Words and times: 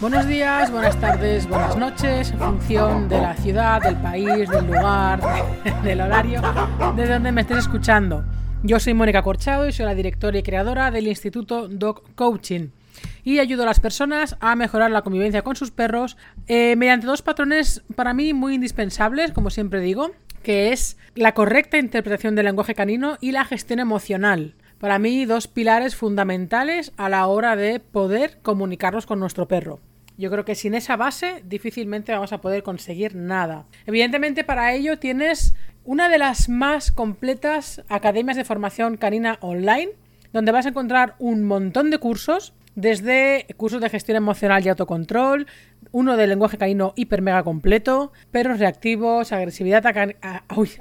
Buenos 0.00 0.26
días, 0.26 0.70
buenas 0.72 0.98
tardes, 0.98 1.46
buenas 1.46 1.76
noches, 1.76 2.30
en 2.30 2.38
función 2.38 3.06
de 3.10 3.20
la 3.20 3.34
ciudad, 3.34 3.82
del 3.82 3.96
país, 3.96 4.48
del 4.48 4.66
lugar, 4.66 5.20
del 5.84 6.00
horario, 6.00 6.40
de 6.96 7.06
donde 7.06 7.30
me 7.32 7.42
estés 7.42 7.58
escuchando. 7.58 8.24
Yo 8.62 8.80
soy 8.80 8.94
Mónica 8.94 9.22
Corchado 9.22 9.68
y 9.68 9.72
soy 9.72 9.84
la 9.84 9.94
directora 9.94 10.38
y 10.38 10.42
creadora 10.42 10.90
del 10.90 11.06
Instituto 11.06 11.68
Dog 11.68 12.14
Coaching 12.14 12.68
y 13.24 13.40
ayudo 13.40 13.64
a 13.64 13.66
las 13.66 13.80
personas 13.80 14.38
a 14.40 14.56
mejorar 14.56 14.90
la 14.90 15.02
convivencia 15.02 15.42
con 15.42 15.54
sus 15.54 15.70
perros 15.70 16.16
eh, 16.46 16.76
mediante 16.76 17.06
dos 17.06 17.20
patrones 17.20 17.82
para 17.94 18.14
mí 18.14 18.32
muy 18.32 18.54
indispensables, 18.54 19.32
como 19.32 19.50
siempre 19.50 19.80
digo, 19.80 20.12
que 20.42 20.72
es 20.72 20.96
la 21.14 21.34
correcta 21.34 21.76
interpretación 21.76 22.34
del 22.36 22.46
lenguaje 22.46 22.74
canino 22.74 23.18
y 23.20 23.32
la 23.32 23.44
gestión 23.44 23.80
emocional. 23.80 24.54
Para 24.78 24.98
mí, 24.98 25.26
dos 25.26 25.46
pilares 25.46 25.94
fundamentales 25.94 26.92
a 26.96 27.10
la 27.10 27.26
hora 27.26 27.54
de 27.54 27.80
poder 27.80 28.38
comunicarnos 28.40 29.04
con 29.04 29.20
nuestro 29.20 29.46
perro. 29.46 29.78
Yo 30.20 30.30
creo 30.30 30.44
que 30.44 30.54
sin 30.54 30.74
esa 30.74 30.96
base 30.96 31.42
difícilmente 31.46 32.12
vamos 32.12 32.34
a 32.34 32.42
poder 32.42 32.62
conseguir 32.62 33.16
nada. 33.16 33.64
Evidentemente 33.86 34.44
para 34.44 34.74
ello 34.74 34.98
tienes 34.98 35.54
una 35.82 36.10
de 36.10 36.18
las 36.18 36.50
más 36.50 36.90
completas 36.90 37.82
academias 37.88 38.36
de 38.36 38.44
formación 38.44 38.98
canina 38.98 39.38
online, 39.40 39.92
donde 40.34 40.52
vas 40.52 40.66
a 40.66 40.68
encontrar 40.68 41.14
un 41.18 41.44
montón 41.44 41.88
de 41.88 41.96
cursos 41.96 42.52
desde 42.74 43.46
cursos 43.56 43.80
de 43.80 43.88
gestión 43.88 44.18
emocional 44.18 44.62
y 44.62 44.68
autocontrol, 44.68 45.46
uno 45.92 46.16
de 46.16 46.26
lenguaje 46.26 46.58
canino 46.58 46.92
hiper 46.96 47.22
mega 47.22 47.42
completo, 47.42 48.12
perros 48.30 48.58
reactivos, 48.58 49.32
agresividad, 49.32 49.84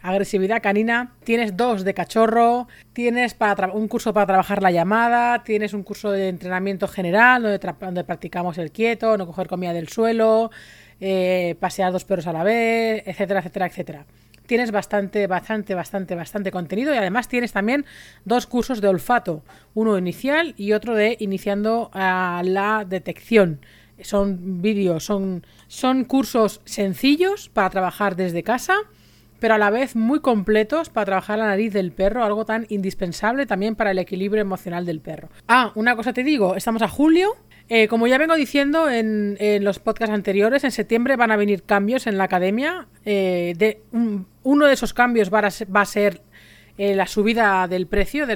agresividad 0.01 0.61
canina, 0.61 1.15
tienes 1.23 1.57
dos 1.57 1.83
de 1.83 1.93
cachorro, 1.93 2.67
tienes 2.93 3.35
un 3.73 3.87
curso 3.87 4.13
para 4.13 4.27
trabajar 4.27 4.61
la 4.61 4.71
llamada, 4.71 5.43
tienes 5.43 5.73
un 5.73 5.83
curso 5.83 6.11
de 6.11 6.29
entrenamiento 6.29 6.87
general 6.87 7.43
donde, 7.43 7.59
donde 7.79 8.03
practicamos 8.03 8.57
el 8.57 8.71
quieto, 8.71 9.17
no 9.17 9.25
coger 9.25 9.47
comida 9.47 9.73
del 9.73 9.89
suelo, 9.89 10.51
eh, 10.99 11.55
pasear 11.59 11.91
dos 11.91 12.05
perros 12.05 12.27
a 12.27 12.33
la 12.33 12.43
vez, 12.43 13.03
etcétera, 13.05 13.39
etcétera, 13.39 13.65
etcétera 13.67 14.05
tienes 14.49 14.71
bastante, 14.71 15.27
bastante, 15.27 15.75
bastante, 15.75 16.15
bastante 16.15 16.49
contenido 16.49 16.91
y 16.91 16.97
además 16.97 17.27
tienes 17.27 17.53
también 17.53 17.85
dos 18.25 18.47
cursos 18.47 18.81
de 18.81 18.87
olfato, 18.87 19.43
uno 19.75 19.95
inicial 19.95 20.55
y 20.57 20.73
otro 20.73 20.95
de 20.95 21.17
iniciando 21.19 21.91
a 21.93 22.41
la 22.43 22.83
detección. 22.83 23.61
Son 24.01 24.61
vídeos, 24.61 25.03
son, 25.03 25.45
son 25.67 26.05
cursos 26.05 26.61
sencillos 26.65 27.49
para 27.49 27.69
trabajar 27.69 28.15
desde 28.15 28.43
casa, 28.43 28.75
pero 29.39 29.55
a 29.55 29.57
la 29.57 29.69
vez 29.69 29.95
muy 29.95 30.19
completos 30.19 30.89
para 30.89 31.05
trabajar 31.05 31.39
la 31.39 31.47
nariz 31.47 31.73
del 31.73 31.91
perro, 31.91 32.23
algo 32.23 32.45
tan 32.45 32.65
indispensable 32.69 33.45
también 33.45 33.75
para 33.75 33.91
el 33.91 33.99
equilibrio 33.99 34.41
emocional 34.41 34.85
del 34.85 34.99
perro. 34.99 35.29
Ah, 35.47 35.71
una 35.75 35.95
cosa 35.95 36.13
te 36.13 36.23
digo, 36.23 36.55
estamos 36.55 36.81
a 36.81 36.87
julio, 36.87 37.35
eh, 37.69 37.87
como 37.87 38.07
ya 38.07 38.17
vengo 38.17 38.35
diciendo 38.35 38.89
en, 38.89 39.37
los 39.63 39.79
podcasts 39.79 40.13
anteriores, 40.13 40.63
en 40.63 40.71
septiembre 40.71 41.15
van 41.15 41.31
a 41.31 41.37
venir 41.37 41.63
cambios 41.63 42.07
en 42.07 42.17
la 42.17 42.23
academia. 42.23 42.87
Eh, 43.05 43.53
de, 43.57 43.81
uno 44.43 44.65
de 44.65 44.73
esos 44.73 44.93
cambios 44.93 45.31
va 45.31 45.41
a 45.45 45.85
ser, 45.85 46.21
eh, 46.79 46.95
la 46.95 47.07
subida 47.07 47.67
del 47.67 47.87
precio 47.87 48.25
de, 48.25 48.35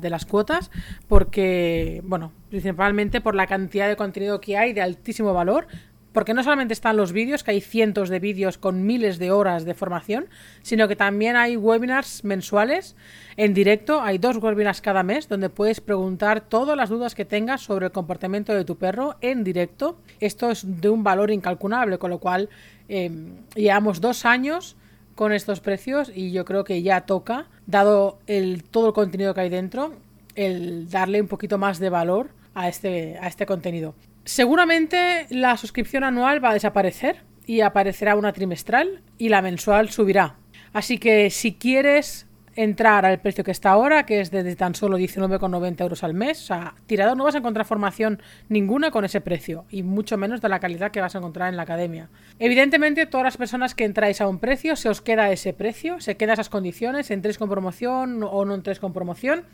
de, 0.00 0.10
las 0.10 0.24
cuotas, 0.24 0.70
porque, 1.06 2.00
bueno, 2.02 2.32
principalmente 2.48 3.20
por 3.20 3.34
la 3.34 3.46
cantidad 3.46 3.88
de 3.88 3.94
contenido 3.94 4.40
que 4.40 4.56
hay 4.56 4.72
de 4.72 4.80
altísimo 4.80 5.34
valor 5.34 5.66
porque 6.14 6.32
no 6.32 6.42
solamente 6.42 6.72
están 6.72 6.96
los 6.96 7.12
vídeos, 7.12 7.42
que 7.42 7.50
hay 7.50 7.60
cientos 7.60 8.08
de 8.08 8.20
vídeos 8.20 8.56
con 8.56 8.86
miles 8.86 9.18
de 9.18 9.32
horas 9.32 9.66
de 9.66 9.74
formación, 9.74 10.28
sino 10.62 10.88
que 10.88 10.96
también 10.96 11.36
hay 11.36 11.58
webinars 11.58 12.24
mensuales 12.24 12.96
en 13.36 13.52
directo. 13.52 14.00
Hay 14.00 14.16
dos 14.16 14.38
webinars 14.38 14.80
cada 14.80 15.02
mes 15.02 15.28
donde 15.28 15.50
puedes 15.50 15.82
preguntar 15.82 16.40
todas 16.40 16.78
las 16.78 16.88
dudas 16.88 17.14
que 17.14 17.26
tengas 17.26 17.62
sobre 17.62 17.86
el 17.86 17.92
comportamiento 17.92 18.54
de 18.54 18.64
tu 18.64 18.78
perro 18.78 19.16
en 19.20 19.44
directo. 19.44 19.98
Esto 20.20 20.50
es 20.50 20.80
de 20.80 20.88
un 20.88 21.02
valor 21.02 21.32
incalculable, 21.32 21.98
con 21.98 22.10
lo 22.10 22.18
cual 22.18 22.48
eh, 22.88 23.10
llevamos 23.56 24.00
dos 24.00 24.24
años 24.24 24.76
con 25.14 25.32
estos 25.32 25.60
precios 25.60 26.10
y 26.14 26.32
yo 26.32 26.44
creo 26.44 26.64
que 26.64 26.82
ya 26.82 27.02
toca, 27.02 27.46
dado 27.66 28.18
el, 28.26 28.64
todo 28.64 28.88
el 28.88 28.92
contenido 28.92 29.34
que 29.34 29.42
hay 29.42 29.48
dentro, 29.48 29.94
el 30.34 30.88
darle 30.88 31.20
un 31.20 31.28
poquito 31.28 31.58
más 31.58 31.78
de 31.78 31.90
valor 31.90 32.30
a 32.54 32.68
este, 32.68 33.18
a 33.20 33.28
este 33.28 33.46
contenido. 33.46 33.94
Seguramente 34.24 35.26
la 35.30 35.56
suscripción 35.56 36.04
anual 36.04 36.42
va 36.42 36.50
a 36.50 36.54
desaparecer 36.54 37.22
y 37.46 37.60
aparecerá 37.60 38.16
una 38.16 38.32
trimestral 38.32 39.02
y 39.18 39.28
la 39.28 39.42
mensual 39.42 39.90
subirá. 39.90 40.36
Así 40.72 40.98
que 40.98 41.30
si 41.30 41.54
quieres 41.54 42.26
entrar 42.56 43.04
al 43.04 43.20
precio 43.20 43.44
que 43.44 43.50
está 43.50 43.70
ahora, 43.70 44.06
que 44.06 44.20
es 44.20 44.30
de 44.30 44.56
tan 44.56 44.74
solo 44.74 44.98
19,90 44.98 45.80
euros 45.80 46.04
al 46.04 46.14
mes, 46.14 46.42
o 46.42 46.46
sea, 46.46 46.74
tirado 46.86 47.14
no 47.14 47.24
vas 47.24 47.34
a 47.34 47.38
encontrar 47.38 47.66
formación 47.66 48.20
ninguna 48.48 48.90
con 48.90 49.04
ese 49.04 49.20
precio 49.20 49.64
y 49.70 49.82
mucho 49.82 50.16
menos 50.16 50.40
de 50.40 50.48
la 50.48 50.60
calidad 50.60 50.90
que 50.90 51.00
vas 51.00 51.14
a 51.14 51.18
encontrar 51.18 51.48
en 51.48 51.56
la 51.56 51.62
academia. 51.62 52.08
Evidentemente, 52.38 53.06
todas 53.06 53.24
las 53.24 53.36
personas 53.36 53.74
que 53.74 53.84
entráis 53.84 54.20
a 54.20 54.28
un 54.28 54.38
precio, 54.38 54.76
se 54.76 54.88
os 54.88 55.00
queda 55.00 55.30
ese 55.30 55.52
precio, 55.52 56.00
se 56.00 56.16
queda 56.16 56.34
esas 56.34 56.48
condiciones, 56.48 57.10
entréis 57.10 57.38
con 57.38 57.48
promoción 57.48 58.22
o 58.22 58.44
no 58.44 58.54
entréis 58.54 58.78
con 58.78 58.92
promoción 58.92 59.44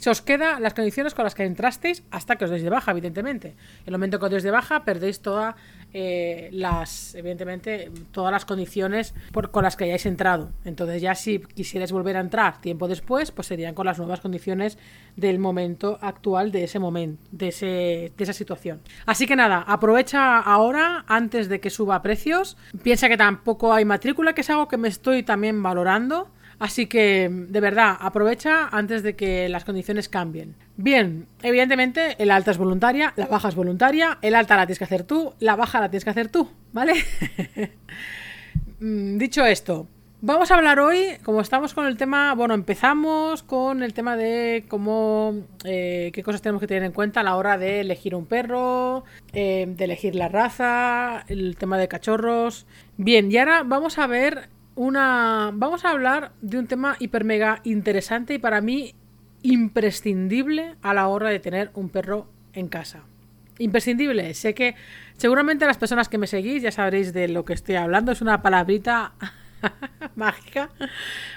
se 0.00 0.08
os 0.08 0.22
queda 0.22 0.58
las 0.60 0.72
condiciones 0.72 1.12
con 1.12 1.24
las 1.24 1.34
que 1.34 1.44
entrasteis 1.44 2.02
hasta 2.10 2.36
que 2.36 2.46
os 2.46 2.50
deis 2.50 2.62
de 2.62 2.70
baja, 2.70 2.90
evidentemente. 2.90 3.48
En 3.84 3.88
el 3.88 3.92
momento 3.92 4.18
que 4.18 4.24
os 4.24 4.30
deis 4.30 4.42
de 4.42 4.50
baja, 4.50 4.82
perdéis 4.82 5.20
todas 5.20 5.54
eh, 5.92 6.48
las, 6.52 7.14
evidentemente, 7.14 7.90
todas 8.12 8.30
las 8.32 8.44
condiciones 8.44 9.14
con 9.50 9.64
las 9.64 9.76
que 9.76 9.84
hayáis 9.84 10.06
entrado. 10.06 10.52
Entonces, 10.64 11.02
ya 11.02 11.14
si 11.14 11.40
quisierais 11.40 11.92
volver 11.92 12.16
a 12.16 12.20
entrar 12.20 12.60
tiempo 12.60 12.88
después, 12.88 13.30
pues 13.32 13.48
serían 13.48 13.74
con 13.74 13.86
las 13.86 13.98
nuevas 13.98 14.20
condiciones 14.20 14.78
del 15.16 15.38
momento 15.38 15.98
actual 16.00 16.52
de 16.52 16.64
ese 16.64 16.78
momento, 16.78 17.22
de, 17.32 17.48
ese, 17.48 17.66
de 18.16 18.24
esa 18.24 18.32
situación. 18.32 18.80
Así 19.06 19.26
que 19.26 19.36
nada, 19.36 19.64
aprovecha 19.66 20.38
ahora 20.38 21.04
antes 21.08 21.48
de 21.48 21.60
que 21.60 21.70
suba 21.70 22.02
precios. 22.02 22.56
Piensa 22.82 23.08
que 23.08 23.16
tampoco 23.16 23.72
hay 23.72 23.84
matrícula, 23.84 24.32
que 24.32 24.42
es 24.42 24.50
algo 24.50 24.68
que 24.68 24.76
me 24.76 24.88
estoy 24.88 25.22
también 25.22 25.62
valorando 25.62 26.30
Así 26.60 26.86
que, 26.86 27.28
de 27.30 27.60
verdad, 27.60 27.96
aprovecha 27.98 28.68
antes 28.70 29.02
de 29.02 29.16
que 29.16 29.48
las 29.48 29.64
condiciones 29.64 30.10
cambien. 30.10 30.54
Bien, 30.76 31.26
evidentemente 31.42 32.22
el 32.22 32.30
alta 32.30 32.50
es 32.50 32.58
voluntaria, 32.58 33.14
la 33.16 33.26
baja 33.26 33.48
es 33.48 33.54
voluntaria, 33.54 34.18
el 34.20 34.34
alta 34.34 34.56
la 34.56 34.66
tienes 34.66 34.78
que 34.78 34.84
hacer 34.84 35.04
tú, 35.04 35.32
la 35.40 35.56
baja 35.56 35.80
la 35.80 35.88
tienes 35.88 36.04
que 36.04 36.10
hacer 36.10 36.28
tú, 36.28 36.48
¿vale? 36.72 36.94
Mm, 38.82 39.18
dicho 39.18 39.44
esto, 39.44 39.86
vamos 40.22 40.50
a 40.50 40.56
hablar 40.56 40.80
hoy, 40.80 41.18
como 41.22 41.42
estamos 41.42 41.74
con 41.74 41.86
el 41.86 41.98
tema, 41.98 42.34
bueno, 42.34 42.54
empezamos 42.54 43.42
con 43.42 43.82
el 43.82 43.92
tema 43.92 44.16
de 44.16 44.64
cómo, 44.68 45.44
eh, 45.64 46.10
qué 46.14 46.22
cosas 46.22 46.40
tenemos 46.40 46.60
que 46.60 46.66
tener 46.66 46.84
en 46.84 46.92
cuenta 46.92 47.20
a 47.20 47.22
la 47.22 47.36
hora 47.36 47.58
de 47.58 47.80
elegir 47.80 48.14
un 48.14 48.24
perro, 48.24 49.04
eh, 49.34 49.66
de 49.68 49.84
elegir 49.84 50.14
la 50.14 50.28
raza, 50.28 51.24
el 51.28 51.56
tema 51.56 51.76
de 51.76 51.88
cachorros. 51.88 52.66
Bien, 52.96 53.30
y 53.30 53.36
ahora 53.36 53.62
vamos 53.64 53.98
a 53.98 54.06
ver 54.06 54.48
una. 54.80 55.50
Vamos 55.52 55.84
a 55.84 55.90
hablar 55.90 56.32
de 56.40 56.58
un 56.58 56.66
tema 56.66 56.96
hiper 56.98 57.24
mega 57.24 57.60
interesante 57.64 58.34
y 58.34 58.38
para 58.38 58.62
mí 58.62 58.94
imprescindible 59.42 60.76
a 60.80 60.94
la 60.94 61.08
hora 61.08 61.28
de 61.28 61.38
tener 61.38 61.70
un 61.74 61.90
perro 61.90 62.26
en 62.54 62.68
casa. 62.68 63.02
Imprescindible. 63.58 64.32
Sé 64.32 64.54
que 64.54 64.74
seguramente 65.18 65.66
las 65.66 65.76
personas 65.76 66.08
que 66.08 66.16
me 66.16 66.26
seguís 66.26 66.62
ya 66.62 66.72
sabréis 66.72 67.12
de 67.12 67.28
lo 67.28 67.44
que 67.44 67.52
estoy 67.52 67.74
hablando. 67.74 68.10
Es 68.10 68.22
una 68.22 68.40
palabrita 68.40 69.12
mágica, 70.16 70.70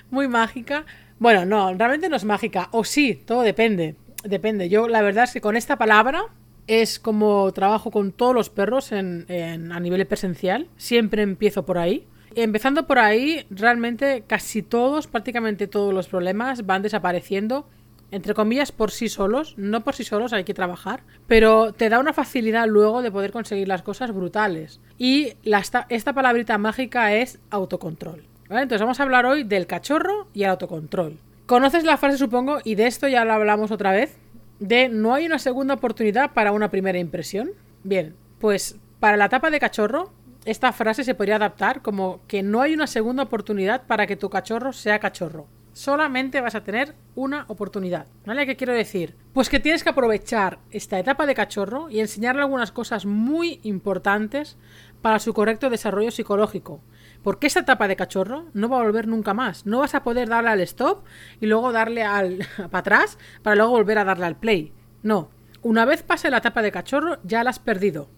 muy 0.09 0.29
mágica. 0.29 0.85
Bueno, 1.19 1.43
no, 1.45 1.73
realmente 1.73 2.07
no 2.07 2.15
es 2.15 2.23
mágica. 2.23 2.69
O 2.71 2.85
sí, 2.85 3.21
todo 3.25 3.41
depende. 3.41 3.95
Depende. 4.23 4.69
Yo 4.69 4.87
la 4.87 5.01
verdad 5.01 5.25
es 5.25 5.33
que 5.33 5.41
con 5.41 5.57
esta 5.57 5.75
palabra 5.75 6.23
es 6.67 6.97
como 6.97 7.51
trabajo 7.51 7.91
con 7.91 8.13
todos 8.13 8.33
los 8.33 8.49
perros 8.49 8.93
en, 8.93 9.25
a 9.29 9.79
nivel 9.81 10.07
presencial. 10.07 10.69
Siempre 10.77 11.23
empiezo 11.23 11.65
por 11.65 11.77
ahí. 11.77 12.07
Empezando 12.35 12.87
por 12.87 12.99
ahí, 12.99 13.45
realmente 13.49 14.23
casi 14.25 14.61
todos, 14.61 15.07
prácticamente 15.07 15.67
todos 15.67 15.93
los 15.93 16.07
problemas 16.07 16.65
van 16.65 16.81
desapareciendo, 16.81 17.67
entre 18.11 18.33
comillas, 18.33 18.71
por 18.71 18.91
sí 18.91 19.09
solos. 19.09 19.55
No 19.57 19.83
por 19.83 19.95
sí 19.95 20.03
solos, 20.03 20.33
hay 20.33 20.43
que 20.43 20.53
trabajar, 20.53 21.03
pero 21.27 21.73
te 21.73 21.89
da 21.89 21.99
una 21.99 22.13
facilidad 22.13 22.67
luego 22.67 23.01
de 23.01 23.11
poder 23.11 23.31
conseguir 23.31 23.67
las 23.67 23.81
cosas 23.81 24.11
brutales. 24.11 24.79
Y 24.97 25.33
esta, 25.43 26.13
palabrita 26.13 26.57
mágica 26.57 27.13
es 27.13 27.39
autocontrol. 27.49 28.23
Entonces 28.49 28.81
vamos 28.81 28.99
a 28.99 29.03
hablar 29.03 29.25
hoy 29.25 29.43
del 29.43 29.67
cachorro 29.67 30.27
y 30.33 30.43
el 30.43 30.51
autocontrol. 30.51 31.17
Conoces 31.45 31.83
la 31.83 31.97
frase, 31.97 32.17
supongo, 32.17 32.59
y 32.63 32.75
de 32.75 32.87
esto 32.87 33.07
ya 33.07 33.25
lo 33.25 33.33
hablamos 33.33 33.71
otra 33.71 33.91
vez, 33.91 34.17
de 34.59 34.89
no 34.89 35.13
hay 35.13 35.25
una 35.25 35.39
segunda 35.39 35.73
oportunidad 35.73 36.33
para 36.33 36.51
una 36.51 36.69
primera 36.69 36.99
impresión. 36.99 37.51
Bien, 37.83 38.15
pues 38.39 38.77
para 38.99 39.17
la 39.17 39.25
etapa 39.25 39.49
de 39.49 39.59
cachorro 39.59 40.11
esta 40.45 40.73
frase 40.73 41.03
se 41.03 41.15
podría 41.15 41.37
adaptar 41.37 41.81
como 41.81 42.21
que 42.27 42.43
no 42.43 42.61
hay 42.61 42.73
una 42.73 42.87
segunda 42.87 43.23
oportunidad 43.23 43.87
para 43.87 44.07
que 44.07 44.17
tu 44.17 44.29
cachorro 44.29 44.73
sea 44.73 44.99
cachorro. 44.99 45.47
Solamente 45.73 46.39
vas 46.41 46.53
a 46.53 46.63
tener 46.63 46.95
una 47.15 47.45
oportunidad. 47.47 48.05
¿Vale? 48.25 48.45
¿Qué 48.45 48.55
quiero 48.55 48.73
decir? 48.73 49.15
Pues 49.33 49.49
que 49.49 49.59
tienes 49.59 49.83
que 49.83 49.89
aprovechar 49.89 50.59
esta 50.69 50.99
etapa 50.99 51.25
de 51.25 51.33
cachorro 51.33 51.89
y 51.89 51.99
enseñarle 51.99 52.41
algunas 52.41 52.71
cosas 52.71 53.05
muy 53.05 53.59
importantes 53.63 54.57
para 55.01 55.17
su 55.17 55.33
correcto 55.33 55.71
desarrollo 55.71 56.11
psicológico. 56.11 56.81
Porque 57.23 57.47
esta 57.47 57.61
etapa 57.61 57.87
de 57.87 57.95
cachorro 57.95 58.45
no 58.53 58.69
va 58.69 58.79
a 58.79 58.83
volver 58.83 59.07
nunca 59.07 59.33
más. 59.33 59.65
No 59.65 59.79
vas 59.79 59.95
a 59.95 60.03
poder 60.03 60.29
darle 60.29 60.51
al 60.51 60.61
stop 60.61 61.05
y 61.41 61.47
luego 61.47 61.71
darle 61.71 62.03
al 62.03 62.45
para 62.57 62.79
atrás 62.79 63.17
para 63.41 63.55
luego 63.55 63.71
volver 63.71 63.97
a 63.97 64.05
darle 64.05 64.25
al 64.25 64.37
play. 64.37 64.73
No. 65.01 65.31
Una 65.63 65.85
vez 65.85 66.03
pase 66.03 66.29
la 66.29 66.37
etapa 66.37 66.61
de 66.61 66.71
cachorro 66.71 67.17
ya 67.23 67.43
la 67.43 67.49
has 67.49 67.59
perdido. 67.59 68.09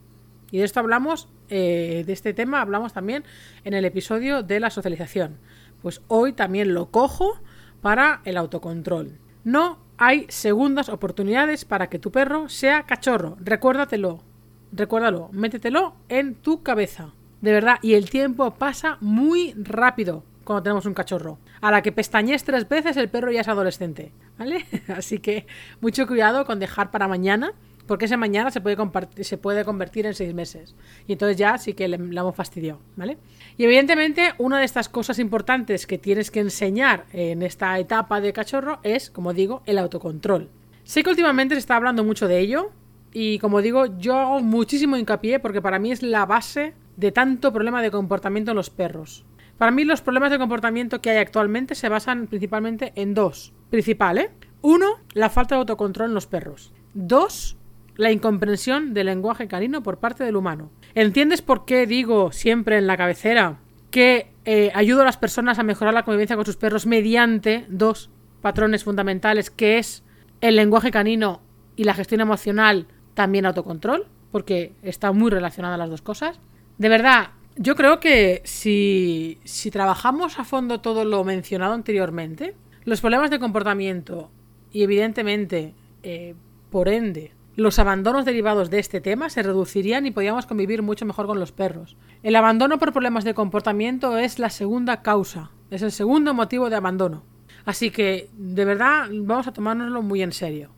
Y 0.55 0.59
de 0.59 0.63
esto 0.63 0.79
hablamos, 0.79 1.27
eh, 1.49 2.05
de 2.07 2.13
este 2.13 2.33
tema 2.33 2.61
hablamos 2.61 2.93
también 2.93 3.25
en 3.65 3.73
el 3.73 3.83
episodio 3.83 4.41
de 4.41 4.61
la 4.61 4.69
socialización. 4.69 5.37
Pues 5.81 6.01
hoy 6.07 6.31
también 6.31 6.73
lo 6.73 6.91
cojo 6.91 7.41
para 7.81 8.21
el 8.23 8.37
autocontrol. 8.37 9.19
No 9.43 9.79
hay 9.97 10.25
segundas 10.29 10.87
oportunidades 10.87 11.65
para 11.65 11.89
que 11.89 11.99
tu 11.99 12.09
perro 12.09 12.47
sea 12.47 12.83
cachorro. 12.83 13.35
Recuérdatelo. 13.41 14.23
Recuérdalo. 14.71 15.27
Métetelo 15.33 15.95
en 16.07 16.35
tu 16.35 16.63
cabeza. 16.63 17.11
De 17.41 17.51
verdad. 17.51 17.75
Y 17.81 17.95
el 17.95 18.09
tiempo 18.09 18.51
pasa 18.51 18.97
muy 19.01 19.53
rápido 19.57 20.23
cuando 20.45 20.63
tenemos 20.63 20.85
un 20.85 20.93
cachorro. 20.93 21.37
A 21.59 21.69
la 21.69 21.81
que 21.81 21.91
pestañes 21.91 22.45
tres 22.45 22.69
veces 22.69 22.95
el 22.95 23.09
perro 23.09 23.29
ya 23.29 23.41
es 23.41 23.49
adolescente. 23.49 24.13
¿Vale? 24.37 24.65
Así 24.87 25.19
que 25.19 25.47
mucho 25.81 26.07
cuidado 26.07 26.45
con 26.45 26.59
dejar 26.59 26.91
para 26.91 27.09
mañana 27.09 27.51
porque 27.87 28.05
ese 28.05 28.17
mañana 28.17 28.51
se 28.51 28.61
puede, 28.61 28.77
se 29.23 29.37
puede 29.37 29.65
convertir 29.65 30.05
en 30.05 30.13
seis 30.13 30.33
meses. 30.33 30.75
Y 31.07 31.13
entonces 31.13 31.37
ya 31.37 31.57
sí 31.57 31.73
que 31.73 31.87
le, 31.87 31.97
le 31.97 32.19
hemos 32.19 32.35
fastidiado, 32.35 32.79
¿vale? 32.95 33.17
Y 33.57 33.63
evidentemente, 33.63 34.33
una 34.37 34.59
de 34.59 34.65
estas 34.65 34.89
cosas 34.89 35.19
importantes 35.19 35.87
que 35.87 35.97
tienes 35.97 36.31
que 36.31 36.39
enseñar 36.39 37.05
en 37.13 37.41
esta 37.41 37.77
etapa 37.79 38.21
de 38.21 38.33
cachorro 38.33 38.79
es, 38.83 39.09
como 39.09 39.33
digo, 39.33 39.61
el 39.65 39.77
autocontrol. 39.77 40.49
Sé 40.83 41.03
que 41.03 41.09
últimamente 41.09 41.55
se 41.55 41.59
está 41.59 41.75
hablando 41.75 42.03
mucho 42.03 42.27
de 42.27 42.39
ello. 42.39 42.71
Y 43.11 43.39
como 43.39 43.61
digo, 43.61 43.97
yo 43.97 44.17
hago 44.17 44.39
muchísimo 44.41 44.97
hincapié 44.97 45.39
porque 45.39 45.61
para 45.61 45.79
mí 45.79 45.91
es 45.91 46.03
la 46.03 46.25
base 46.25 46.73
de 46.97 47.11
tanto 47.11 47.51
problema 47.51 47.81
de 47.81 47.89
comportamiento 47.89 48.51
en 48.51 48.57
los 48.57 48.69
perros. 48.69 49.25
Para 49.57 49.71
mí 49.71 49.85
los 49.85 50.01
problemas 50.01 50.31
de 50.31 50.37
comportamiento 50.37 51.01
que 51.01 51.11
hay 51.11 51.17
actualmente 51.17 51.75
se 51.75 51.89
basan 51.89 52.27
principalmente 52.27 52.91
en 52.95 53.13
dos. 53.13 53.53
Principal, 53.69 54.17
¿eh? 54.17 54.31
Uno, 54.61 54.87
la 55.13 55.29
falta 55.29 55.55
de 55.55 55.59
autocontrol 55.59 56.09
en 56.09 56.13
los 56.13 56.27
perros. 56.27 56.73
Dos, 56.93 57.57
la 57.97 58.11
incomprensión 58.11 58.93
del 58.93 59.07
lenguaje 59.07 59.47
canino 59.47 59.83
por 59.83 59.99
parte 59.99 60.23
del 60.23 60.35
humano. 60.35 60.71
¿Entiendes 60.93 61.41
por 61.41 61.65
qué 61.65 61.87
digo 61.87 62.31
siempre 62.31 62.77
en 62.77 62.87
la 62.87 62.97
cabecera 62.97 63.59
que 63.91 64.31
eh, 64.43 64.71
ayudo 64.75 65.01
a 65.01 65.05
las 65.05 65.17
personas 65.17 65.59
a 65.59 65.63
mejorar 65.63 65.93
la 65.93 66.03
convivencia 66.03 66.35
con 66.35 66.45
sus 66.45 66.57
perros 66.57 66.85
mediante 66.85 67.65
dos 67.69 68.09
patrones 68.41 68.83
fundamentales, 68.83 69.49
que 69.49 69.77
es 69.77 70.03
el 70.41 70.55
lenguaje 70.55 70.91
canino 70.91 71.41
y 71.75 71.85
la 71.85 71.93
gestión 71.93 72.21
emocional, 72.21 72.87
también 73.13 73.45
autocontrol? 73.45 74.07
Porque 74.31 74.73
está 74.83 75.11
muy 75.11 75.31
relacionada 75.31 75.77
las 75.77 75.89
dos 75.89 76.01
cosas. 76.01 76.39
De 76.77 76.89
verdad, 76.89 77.29
yo 77.55 77.75
creo 77.75 78.01
que 78.01 78.41
si, 78.43 79.39
si 79.45 79.71
trabajamos 79.71 80.39
a 80.39 80.43
fondo 80.43 80.81
todo 80.81 81.05
lo 81.05 81.23
mencionado 81.23 81.73
anteriormente, 81.73 82.55
los 82.83 83.01
problemas 83.01 83.31
de 83.31 83.39
comportamiento 83.39 84.29
y 84.71 84.83
evidentemente, 84.83 85.73
eh, 86.03 86.35
por 86.69 86.89
ende, 86.89 87.31
los 87.55 87.79
abandonos 87.79 88.25
derivados 88.25 88.69
de 88.69 88.79
este 88.79 88.99
tema 88.99 89.29
se 89.29 89.41
reducirían 89.41 90.05
y 90.05 90.11
podríamos 90.11 90.45
convivir 90.45 90.81
mucho 90.81 91.05
mejor 91.05 91.25
con 91.25 91.39
los 91.39 91.51
perros. 91.51 91.95
El 92.21 92.35
abandono 92.35 92.79
por 92.79 92.91
problemas 92.91 93.23
de 93.23 93.33
comportamiento 93.33 94.17
es 94.17 94.39
la 94.39 94.49
segunda 94.49 95.01
causa, 95.01 95.51
es 95.71 95.81
el 95.81 95.91
segundo 95.91 96.33
motivo 96.33 96.69
de 96.69 96.75
abandono. 96.75 97.23
Así 97.63 97.91
que, 97.91 98.29
de 98.33 98.65
verdad, 98.65 99.07
vamos 99.11 99.47
a 99.47 99.53
tomárnoslo 99.53 100.01
muy 100.01 100.21
en 100.21 100.33
serio, 100.33 100.71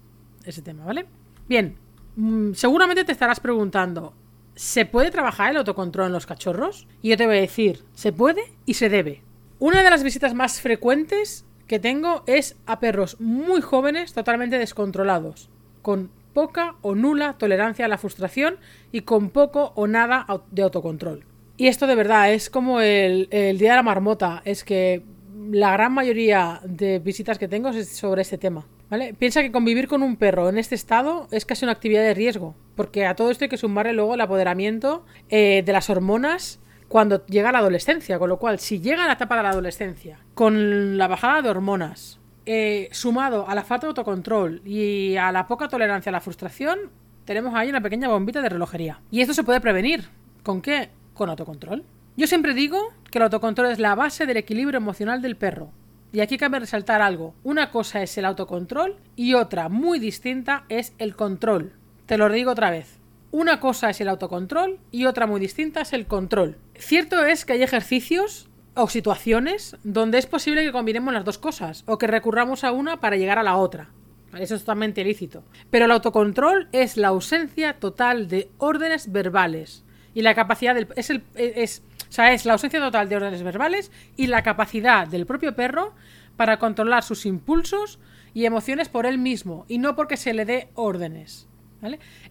ese 0.46 0.62
tema, 0.62 0.86
¿vale? 0.86 1.08
Bien, 1.50 1.78
mm, 2.16 2.54
seguramente 2.54 3.04
te 3.04 3.12
estarás 3.12 3.40
preguntando, 3.40 4.14
¿se 4.56 4.86
puede 4.86 5.12
trabajar 5.12 5.52
el 5.52 5.58
autocontrol 5.58 6.08
en 6.08 6.14
los 6.14 6.26
cachorros? 6.26 6.88
Y 7.02 7.10
yo 7.10 7.18
te 7.18 7.26
voy 7.26 7.38
a 7.38 7.42
decir, 7.42 7.84
se 7.94 8.14
puede 8.14 8.54
y 8.66 8.76
se 8.76 8.90
debe. 8.90 9.24
Una 9.60 9.82
de 9.82 9.90
las 9.90 10.04
visitas 10.04 10.36
más 10.36 10.62
frecuentes 10.62 11.46
que 11.66 11.80
tengo 11.80 12.24
es 12.28 12.56
a 12.66 12.80
perros 12.80 13.20
muy 13.20 13.62
jóvenes, 13.62 14.14
totalmente 14.14 14.58
descontrolados, 14.58 15.50
con 15.82 16.12
poca 16.38 16.76
o 16.84 16.94
nula 16.94 17.34
tolerancia 17.40 17.86
a 17.86 17.88
la 17.88 17.98
frustración 17.98 18.58
y 18.92 19.02
con 19.02 19.32
poco 19.32 19.72
o 19.74 19.88
nada 19.88 20.28
de 20.52 20.62
autocontrol. 20.62 21.26
Y 21.58 21.66
esto 21.66 21.88
de 21.88 21.96
verdad 21.96 22.32
es 22.32 22.52
como 22.52 22.80
el, 22.80 23.28
día 23.32 23.72
de 23.72 23.76
la 23.76 23.82
marmota, 23.82 24.44
es 24.46 24.64
que 24.64 25.02
la 25.50 25.72
gran 25.72 25.94
mayoría 25.94 26.62
de 26.64 27.00
visitas 27.00 27.40
que 27.40 27.48
tengo 27.48 27.70
es 27.70 27.90
sobre 27.90 28.22
este 28.22 28.38
tema. 28.38 28.68
¿Vale? 28.92 29.16
Piensa 29.16 29.42
que 29.42 29.52
convivir 29.52 29.88
con 29.88 30.04
un 30.04 30.16
perro 30.16 30.48
en 30.48 30.60
este 30.60 30.76
estado 30.76 31.28
es 31.32 31.44
casi 31.44 31.66
una 31.66 31.72
actividad 31.72 32.04
de 32.04 32.14
riesgo, 32.14 32.54
porque 32.76 33.08
a 33.08 33.16
todo 33.16 33.32
esto 33.32 33.46
hay 33.46 33.50
que 33.50 33.58
sumarle 33.58 33.94
luego 33.94 34.14
el 34.14 34.22
apoderamiento 34.22 35.06
eh, 35.30 35.64
de 35.66 35.74
las 35.74 35.90
hormonas 35.90 36.60
cuando 36.88 37.26
llega 37.26 37.52
la 37.52 37.58
adolescencia, 37.58 38.20
con 38.20 38.30
lo 38.30 38.38
cual 38.38 38.60
si 38.60 38.80
llega 38.80 39.08
la 39.08 39.14
etapa 39.14 39.38
de 39.38 39.42
la 39.42 39.50
adolescencia 39.50 40.20
con 40.36 41.00
la 41.00 41.08
bajada 41.08 41.42
de 41.42 41.50
hormonas, 41.50 42.20
eh, 42.48 42.88
sumado 42.94 43.48
a 43.50 43.54
la 43.54 43.64
falta 43.64 43.88
de 43.88 43.90
autocontrol 43.90 44.62
y 44.66 45.18
a 45.18 45.34
la 45.34 45.48
poca 45.48 45.68
tolerancia 45.68 46.10
a 46.10 46.14
la 46.14 46.22
frustración, 46.22 46.80
tenemos 47.26 47.54
ahí 47.54 47.70
una 47.70 47.82
pequeña 47.82 48.08
bombita 48.08 48.42
de 48.42 48.48
relojería. 48.48 49.02
Y 49.12 49.20
esto 49.20 49.34
se 49.34 49.44
puede 49.44 49.60
prevenir. 49.60 50.06
¿Con 50.44 50.62
qué? 50.62 50.90
Con 51.14 51.30
autocontrol. 51.30 51.84
Yo 52.16 52.26
siempre 52.26 52.54
digo 52.54 52.94
que 53.12 53.18
el 53.18 53.26
autocontrol 53.26 53.70
es 53.70 53.80
la 53.80 53.96
base 53.96 54.26
del 54.26 54.38
equilibrio 54.38 54.78
emocional 54.78 55.22
del 55.22 55.36
perro. 55.36 55.72
Y 56.14 56.22
aquí 56.22 56.38
cabe 56.38 56.60
resaltar 56.60 57.02
algo. 57.02 57.36
Una 57.44 57.70
cosa 57.70 58.02
es 58.02 58.18
el 58.18 58.24
autocontrol 58.24 58.96
y 59.18 59.34
otra 59.34 59.68
muy 59.68 60.00
distinta 60.00 60.64
es 60.70 60.94
el 61.00 61.18
control. 61.18 61.74
Te 62.06 62.18
lo 62.18 62.30
digo 62.30 62.52
otra 62.52 62.72
vez. 62.72 62.98
Una 63.32 63.60
cosa 63.60 63.90
es 63.90 64.00
el 64.00 64.08
autocontrol 64.08 64.80
y 64.90 65.04
otra 65.04 65.28
muy 65.28 65.42
distinta 65.42 65.82
es 65.82 65.92
el 65.92 66.08
control. 66.08 66.58
Cierto 66.76 67.26
es 67.26 67.44
que 67.44 67.54
hay 67.54 67.64
ejercicios 67.64 68.48
o 68.78 68.88
situaciones 68.88 69.76
donde 69.84 70.18
es 70.18 70.26
posible 70.26 70.64
que 70.64 70.72
combinemos 70.72 71.14
las 71.14 71.26
dos 71.26 71.38
cosas 71.38 71.84
o 71.88 71.98
que 71.98 72.08
recurramos 72.08 72.64
a 72.64 72.72
una 72.72 73.00
para 73.00 73.18
llegar 73.18 73.40
a 73.40 73.44
la 73.44 73.58
otra. 73.58 73.90
Eso 74.38 74.56
es 74.56 74.62
totalmente 74.62 75.02
ilícito. 75.02 75.44
Pero 75.70 75.86
el 75.86 75.92
autocontrol 75.92 76.68
es 76.72 76.98
la 76.98 77.10
ausencia 77.10 77.80
total 77.80 78.28
de 78.28 78.50
órdenes 78.58 79.12
verbales 79.12 79.84
y 80.14 80.22
la 80.22 80.36
capacidad 80.36 80.76
del 80.76 80.88
es 80.96 81.10
el 81.10 81.24
es, 81.36 81.84
o 82.10 82.12
sea, 82.12 82.34
es 82.34 82.46
la 82.46 82.54
ausencia 82.54 82.80
total 82.80 83.10
de 83.10 83.16
órdenes 83.18 83.44
verbales 83.44 83.92
y 84.16 84.28
la 84.28 84.44
capacidad 84.44 85.08
del 85.08 85.26
propio 85.26 85.56
perro 85.56 85.94
para 86.36 86.60
controlar 86.60 87.04
sus 87.04 87.26
impulsos 87.26 88.00
y 88.34 88.46
emociones 88.46 88.90
por 88.90 89.06
él 89.06 89.18
mismo 89.18 89.66
y 89.68 89.80
no 89.80 89.96
porque 89.96 90.18
se 90.18 90.34
le 90.34 90.46
dé 90.46 90.70
órdenes. 90.76 91.48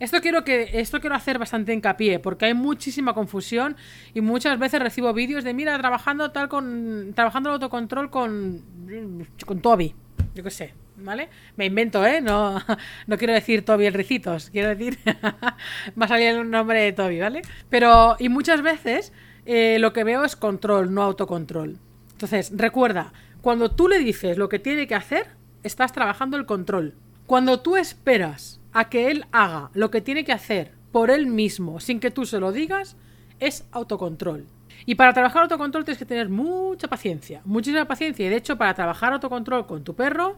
Esto 0.01 0.21
quiero 0.21 0.45
que 0.45 0.71
esto 0.81 1.01
quiero 1.01 1.15
hacer 1.15 1.39
bastante 1.39 1.73
hincapié 1.73 2.19
porque 2.19 2.47
hay 2.47 2.55
muchísima 2.55 3.15
confusión 3.15 3.77
y 4.13 4.21
muchas 4.21 4.59
veces 4.59 4.81
recibo 4.81 5.13
vídeos 5.13 5.45
de 5.45 5.55
mira 5.55 5.79
trabajando 5.79 6.33
tal 6.33 6.49
con 6.49 7.13
trabajando 7.15 7.51
el 7.51 7.55
autocontrol 7.55 8.11
con 8.11 9.27
con 9.47 9.61
Toby, 9.61 9.95
yo 10.35 10.43
qué 10.43 10.51
sé, 10.51 10.75
¿vale? 10.97 11.29
Me 11.57 11.67
invento, 11.67 12.05
¿eh? 12.05 12.21
No, 12.21 12.61
no 13.07 13.19
quiero 13.19 13.35
decir 13.35 13.65
Toby 13.65 13.87
el 13.87 13.95
Ricitos, 13.95 14.51
quiero 14.51 14.71
decir 14.71 14.99
va 15.15 16.05
a 16.07 16.09
salir 16.09 16.29
el 16.29 16.51
nombre 16.51 16.81
de 16.81 16.93
Toby, 16.93 17.21
¿vale? 17.21 17.43
Pero 17.71 18.17
y 18.19 18.29
muchas 18.29 18.63
veces 18.63 19.13
eh, 19.47 19.79
lo 19.79 19.93
que 19.93 20.03
veo 20.03 20.25
es 20.25 20.35
control, 20.35 20.93
no 20.93 21.03
autocontrol. 21.03 21.79
Entonces, 22.13 22.51
recuerda, 22.57 23.13
cuando 23.43 23.71
tú 23.71 23.89
le 23.89 23.99
dices 24.01 24.39
lo 24.39 24.49
que 24.49 24.59
tiene 24.59 24.87
que 24.87 24.95
hacer, 24.97 25.29
estás 25.63 25.93
trabajando 25.93 26.37
el 26.37 26.47
control. 26.47 26.95
Cuando 27.27 27.61
tú 27.61 27.77
esperas 27.77 28.61
a 28.77 28.91
que 28.91 29.11
él 29.11 29.25
haga 29.33 29.71
lo 29.73 29.91
que 29.91 30.03
tiene 30.03 30.23
que 30.23 30.33
hacer 30.33 30.75
por 30.93 31.11
él 31.11 31.27
mismo 31.27 31.81
sin 31.81 31.99
que 31.99 32.11
tú 32.11 32.27
se 32.27 32.39
lo 32.39 32.53
digas, 32.53 32.99
es 33.41 33.67
autocontrol. 33.73 34.47
Y 34.85 34.97
para 34.97 35.15
trabajar 35.15 35.45
autocontrol 35.45 35.87
tienes 35.87 35.99
que 35.99 36.05
tener 36.05 36.29
mucha 36.29 36.87
paciencia, 36.87 37.41
muchísima 37.47 37.87
paciencia. 37.87 38.27
Y 38.27 38.29
de 38.29 38.37
hecho, 38.37 38.59
para 38.59 38.75
trabajar 38.75 39.15
autocontrol 39.15 39.67
con 39.67 39.83
tu 39.83 39.97
perro, 39.97 40.37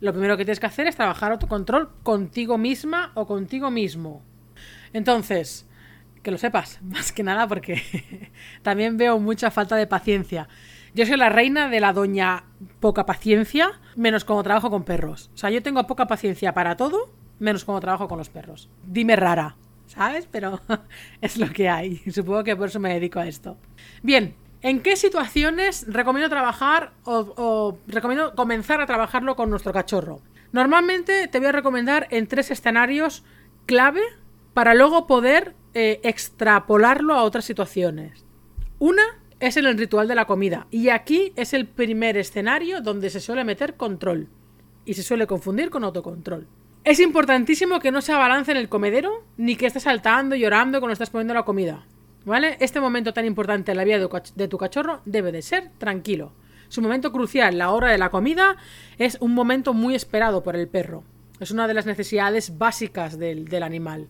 lo 0.00 0.12
primero 0.12 0.38
que 0.38 0.46
tienes 0.46 0.60
que 0.60 0.66
hacer 0.66 0.86
es 0.86 0.96
trabajar 0.96 1.32
autocontrol 1.32 1.90
contigo 2.02 2.56
misma 2.56 3.12
o 3.12 3.26
contigo 3.26 3.70
mismo. 3.70 4.22
Entonces, 4.94 5.68
que 6.22 6.30
lo 6.30 6.38
sepas, 6.38 6.80
más 6.82 7.12
que 7.12 7.22
nada 7.22 7.46
porque 7.46 8.32
también 8.62 8.96
veo 8.96 9.18
mucha 9.18 9.50
falta 9.50 9.76
de 9.76 9.86
paciencia. 9.86 10.48
Yo 10.94 11.04
soy 11.04 11.18
la 11.18 11.28
reina 11.28 11.68
de 11.68 11.80
la 11.80 11.92
doña 11.92 12.44
poca 12.80 13.04
paciencia, 13.04 13.72
menos 13.94 14.24
como 14.24 14.42
trabajo 14.42 14.70
con 14.70 14.84
perros. 14.84 15.30
O 15.34 15.36
sea, 15.36 15.50
yo 15.50 15.62
tengo 15.62 15.86
poca 15.86 16.06
paciencia 16.06 16.54
para 16.54 16.76
todo 16.78 17.23
menos 17.38 17.64
como 17.64 17.80
trabajo 17.80 18.08
con 18.08 18.18
los 18.18 18.28
perros. 18.28 18.68
Dime 18.86 19.16
rara, 19.16 19.56
¿sabes? 19.86 20.28
Pero 20.30 20.60
es 21.20 21.36
lo 21.36 21.50
que 21.50 21.68
hay. 21.68 21.98
Supongo 22.10 22.44
que 22.44 22.56
por 22.56 22.68
eso 22.68 22.80
me 22.80 22.92
dedico 22.94 23.20
a 23.20 23.26
esto. 23.26 23.56
Bien, 24.02 24.34
¿en 24.62 24.80
qué 24.80 24.96
situaciones 24.96 25.86
recomiendo 25.88 26.28
trabajar 26.28 26.92
o, 27.04 27.78
recomiendo 27.86 28.34
comenzar 28.34 28.80
a 28.80 28.86
trabajarlo 28.86 29.36
con 29.36 29.50
nuestro 29.50 29.72
cachorro? 29.72 30.20
Normalmente 30.52 31.28
te 31.28 31.38
voy 31.38 31.48
a 31.48 31.52
recomendar 31.52 32.06
en 32.10 32.26
tres 32.26 32.50
escenarios 32.50 33.24
clave 33.66 34.02
para 34.52 34.74
luego 34.74 35.06
poder 35.06 35.54
eh, 35.74 36.00
extrapolarlo 36.04 37.14
a 37.14 37.24
otras 37.24 37.44
situaciones. 37.44 38.24
Una 38.78 39.02
es 39.40 39.56
en 39.56 39.66
el 39.66 39.76
ritual 39.76 40.06
de 40.06 40.14
la 40.14 40.26
comida 40.26 40.66
y 40.70 40.90
aquí 40.90 41.32
es 41.36 41.54
el 41.54 41.66
primer 41.66 42.16
escenario 42.16 42.80
donde 42.80 43.10
se 43.10 43.20
suele 43.20 43.44
meter 43.44 43.76
control 43.76 44.28
y 44.84 44.94
se 44.94 45.02
suele 45.02 45.26
confundir 45.26 45.70
con 45.70 45.84
autocontrol. 45.84 46.46
Es 46.84 47.00
importantísimo 47.00 47.80
que 47.80 47.90
no 47.90 48.02
se 48.02 48.12
abalance 48.12 48.50
en 48.50 48.58
el 48.58 48.68
comedero 48.68 49.24
ni 49.38 49.56
que 49.56 49.64
estés 49.64 49.84
saltando 49.84 50.36
llorando 50.36 50.80
cuando 50.80 50.92
estás 50.92 51.08
poniendo 51.08 51.32
la 51.32 51.44
comida. 51.44 51.86
¿Vale? 52.26 52.58
Este 52.60 52.78
momento 52.78 53.14
tan 53.14 53.24
importante 53.24 53.70
en 53.70 53.78
la 53.78 53.84
vida 53.84 53.98
de 53.98 54.48
tu 54.48 54.58
cachorro 54.58 55.00
debe 55.06 55.32
de 55.32 55.40
ser 55.40 55.70
tranquilo. 55.78 56.32
Su 56.68 56.82
momento 56.82 57.10
crucial, 57.10 57.56
la 57.56 57.70
hora 57.70 57.88
de 57.88 57.96
la 57.96 58.10
comida, 58.10 58.56
es 58.98 59.16
un 59.20 59.32
momento 59.32 59.72
muy 59.72 59.94
esperado 59.94 60.42
por 60.42 60.56
el 60.56 60.68
perro. 60.68 61.04
Es 61.40 61.50
una 61.50 61.66
de 61.66 61.72
las 61.72 61.86
necesidades 61.86 62.58
básicas 62.58 63.18
del, 63.18 63.46
del 63.46 63.62
animal. 63.62 64.08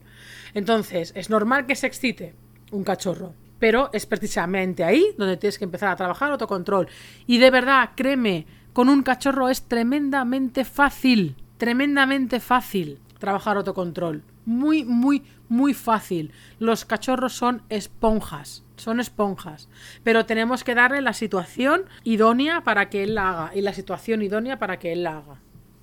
Entonces, 0.52 1.12
es 1.14 1.31
normal 1.31 1.66
que 1.66 1.76
se 1.76 1.87
excite 1.87 2.35
un 2.73 2.83
cachorro. 2.83 3.35
Pero 3.61 3.90
es 3.93 4.04
precisamente 4.04 4.83
ahí 4.83 5.14
donde 5.16 5.37
tienes 5.37 5.59
que 5.59 5.64
empezar 5.64 5.90
a 5.90 5.97
trabajar 5.97 6.33
autocontrol. 6.33 6.88
Y 7.28 7.38
de 7.38 7.50
verdad, 7.50 7.90
créeme, 7.95 8.47
con 8.73 8.88
un 8.88 9.04
cachorro 9.04 9.49
es 9.49 9.62
tremendamente 9.62 10.64
fácil. 10.64 11.37
Tremendamente 11.58 12.40
fácil 12.40 13.00
trabajar 13.18 13.56
autocontrol. 13.56 14.23
Muy, 14.44 14.84
muy, 14.84 15.23
muy 15.49 15.73
fácil. 15.73 16.32
Los 16.58 16.84
cachorros 16.84 17.32
son 17.32 17.62
esponjas. 17.70 18.64
Son 18.76 19.00
esponjas. 19.00 19.68
Pero 20.02 20.26
tenemos 20.26 20.64
que 20.64 20.75
darle 20.75 21.00
la 21.00 21.14
situación 21.14 21.84
idónea 22.02 22.62
para 22.62 22.90
que 22.90 23.02
él 23.04 23.14
la 23.14 23.30
haga. 23.30 23.52
Y 23.54 23.62
la 23.62 23.73
situación 23.73 24.23
idónea 24.23 24.58
para 24.58 24.78
que 24.78 24.92
él 24.92 25.04
la 25.04 25.18
haga. 25.18 25.40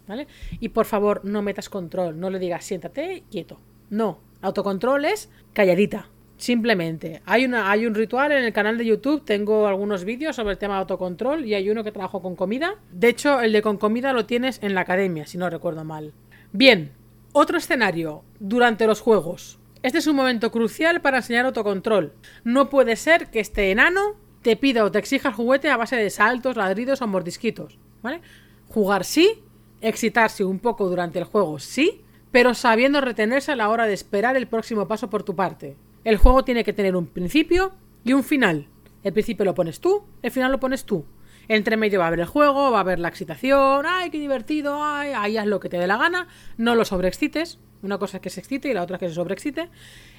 ¿Vale? 0.08 0.28
Y 0.60 0.70
por 0.70 0.86
favor, 0.86 1.22
no 1.24 1.42
metas 1.42 1.70
control. 1.70 2.20
No 2.20 2.30
le 2.30 2.38
digas 2.38 2.66
siéntate 2.66 3.24
quieto. 3.32 3.60
No. 3.90 4.20
Autocontrol 4.42 5.06
es 5.06 5.30
calladita. 5.54 6.10
Simplemente. 6.42 7.22
Hay, 7.28 7.46
un 7.46 7.94
ritual 7.94 8.32
en 8.32 8.44
el 8.44 8.52
canal 8.52 8.76
de 8.76 8.84
YouTube, 8.84 9.24
tengo 9.24 9.68
algunos 9.68 10.06
vídeos 10.06 10.36
sobre 10.36 10.54
el 10.54 10.58
tema 10.58 10.74
de 10.74 10.80
autocontrol 10.80 11.46
y 11.46 11.54
hay 11.54 11.70
uno 11.70 11.84
que 11.84 11.92
trabajo 11.92 12.24
con 12.24 12.36
comida. 12.36 12.80
De 12.92 13.10
hecho, 13.10 13.42
el 13.42 13.52
de 13.52 13.62
con 13.62 13.78
comida 13.78 14.12
lo 14.12 14.26
tienes 14.26 14.58
en 14.64 14.74
la 14.74 14.82
academia, 14.82 15.28
si 15.28 15.38
no 15.38 15.52
recuerdo 15.52 15.84
mal. 15.84 16.14
Bien, 16.52 16.94
otro 17.32 17.60
escenario, 17.60 18.24
durante 18.40 18.88
los 18.88 19.02
juegos. 19.02 19.60
Este 19.84 20.00
es 20.00 20.08
un 20.08 20.16
momento 20.16 20.52
crucial 20.52 21.00
para 21.02 21.18
enseñar 21.18 21.46
autocontrol. 21.46 22.14
No 22.44 22.72
puede 22.72 22.96
ser 22.96 23.28
que 23.28 23.40
este 23.40 23.70
enano 23.70 24.16
te 24.42 24.56
pida 24.56 24.84
o 24.84 24.92
te 24.92 24.98
exija 24.98 25.30
el 25.30 25.36
juguete 25.36 25.70
a 25.70 25.78
base 25.78 25.96
de 25.96 26.10
saltos, 26.10 26.58
ladridos 26.58 27.04
o 27.04 27.08
mordisquitos. 27.08 27.78
¿Vale? 28.02 28.20
Jugar 28.68 29.06
sí, 29.06 29.44
excitarse 29.80 30.44
un 30.44 30.58
poco 30.58 30.90
durante 30.90 31.20
el 31.20 31.26
juego 31.26 31.60
sí, 31.60 32.02
pero 32.32 32.56
sabiendo 32.56 33.00
retenerse 33.00 33.52
a 33.52 33.56
la 33.56 33.70
hora 33.70 33.86
de 33.86 33.94
esperar 33.94 34.36
el 34.38 34.48
próximo 34.48 34.88
paso 34.88 35.08
por 35.08 35.22
tu 35.22 35.36
parte. 35.36 35.78
El 36.04 36.18
juego 36.18 36.44
tiene 36.44 36.64
que 36.64 36.74
tener 36.74 36.96
un 36.96 37.06
principio 37.06 37.74
y 38.04 38.14
un 38.14 38.24
final. 38.24 38.68
El 39.04 39.14
principio 39.14 39.46
lo 39.46 39.54
pones 39.54 39.80
tú, 39.80 40.04
el 40.22 40.32
final 40.32 40.52
lo 40.52 40.60
pones 40.60 40.86
tú. 40.86 41.06
Entre 41.48 41.78
medio 41.78 42.00
va 42.00 42.06
a 42.06 42.08
haber 42.08 42.22
el 42.22 42.26
juego, 42.26 42.72
va 42.72 42.78
a 42.78 42.82
haber 42.82 43.00
la 43.00 43.08
excitación, 43.10 43.86
¡ay, 43.88 44.10
qué 44.10 44.20
divertido! 44.20 44.84
¡ay! 44.84 45.12
Ahí 45.16 45.38
haz 45.38 45.46
lo 45.46 45.60
que 45.60 45.70
te 45.70 45.78
dé 45.78 45.86
la 45.86 45.98
gana, 45.98 46.28
no 46.58 46.76
lo 46.76 46.86
sobreexcites. 46.86 47.60
Una 47.84 47.98
cosa 47.98 48.18
es 48.18 48.22
que 48.22 48.30
se 48.30 48.40
excite 48.40 48.70
y 48.70 48.74
la 48.74 48.84
otra 48.84 48.96
es 48.96 49.00
que 49.00 49.10
se 49.10 49.16
sobreexcite. 49.16 49.70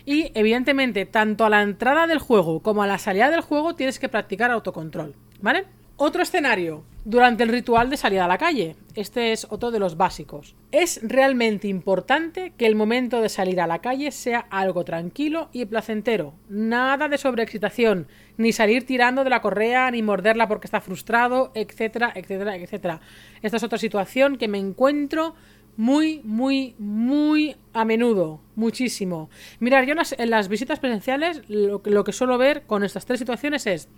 Y 0.05 0.31
evidentemente, 0.35 1.07
tanto 1.07 1.45
a 1.45 1.51
la 1.51 1.63
entrada 1.63 2.07
del 2.07 2.19
juego 2.19 2.61
como 2.61 2.83
a 2.83 2.87
la 2.87 2.99
salida 2.99 3.31
del 3.31 3.41
juego 3.41 3.75
tienes 3.75 3.99
que 3.99 4.09
practicar 4.09 4.51
autocontrol, 4.51 5.15
¿vale? 5.41 5.67
Otro 5.97 6.23
escenario, 6.23 6.85
durante 7.05 7.43
el 7.43 7.49
ritual 7.49 7.91
de 7.91 7.97
salida 7.97 8.25
a 8.25 8.29
la 8.29 8.39
calle. 8.39 8.77
Este 8.95 9.33
es 9.33 9.47
otro 9.51 9.71
de 9.71 9.79
los 9.79 9.97
básicos. 9.97 10.55
Es 10.71 11.01
realmente 11.03 11.69
importante 11.69 12.53
que 12.57 12.67
el 12.67 12.75
momento 12.75 13.21
de 13.21 13.29
salir 13.29 13.61
a 13.61 13.67
la 13.67 13.81
calle 13.81 14.11
sea 14.13 14.47
algo 14.51 14.85
tranquilo 14.85 15.49
y 15.53 15.65
placentero. 15.65 16.35
Nada 16.49 17.09
de 17.09 17.19
sobreexcitación, 17.19 18.07
ni 18.37 18.53
salir 18.53 18.87
tirando 18.87 19.25
de 19.25 19.31
la 19.31 19.43
correa, 19.43 19.91
ni 19.91 20.03
morderla 20.03 20.49
porque 20.49 20.67
está 20.67 20.81
frustrado, 20.81 21.51
etcétera, 21.55 22.13
etcétera, 22.15 22.57
etcétera. 22.57 23.01
Esta 23.43 23.57
es 23.57 23.63
otra 23.63 23.79
situación 23.79 24.37
que 24.37 24.49
me 24.49 24.59
encuentro 24.59 25.35
muy, 25.77 26.21
muy, 26.23 26.75
muy 26.79 27.57
a 27.73 27.85
menudo, 27.85 28.41
muchísimo. 28.57 29.31
Mirar, 29.59 29.87
yo 29.87 29.95
en 30.19 30.31
las, 30.31 30.49
visitas 30.49 30.79
presenciales 30.79 31.43
lo, 31.49 31.81
lo 31.85 32.05
que 32.05 32.13
suelo 32.13 32.37
ver 32.37 32.63
con 32.67 32.85
estas 32.85 33.07
tres 33.07 33.19
situaciones 33.19 33.67
es 33.67 33.89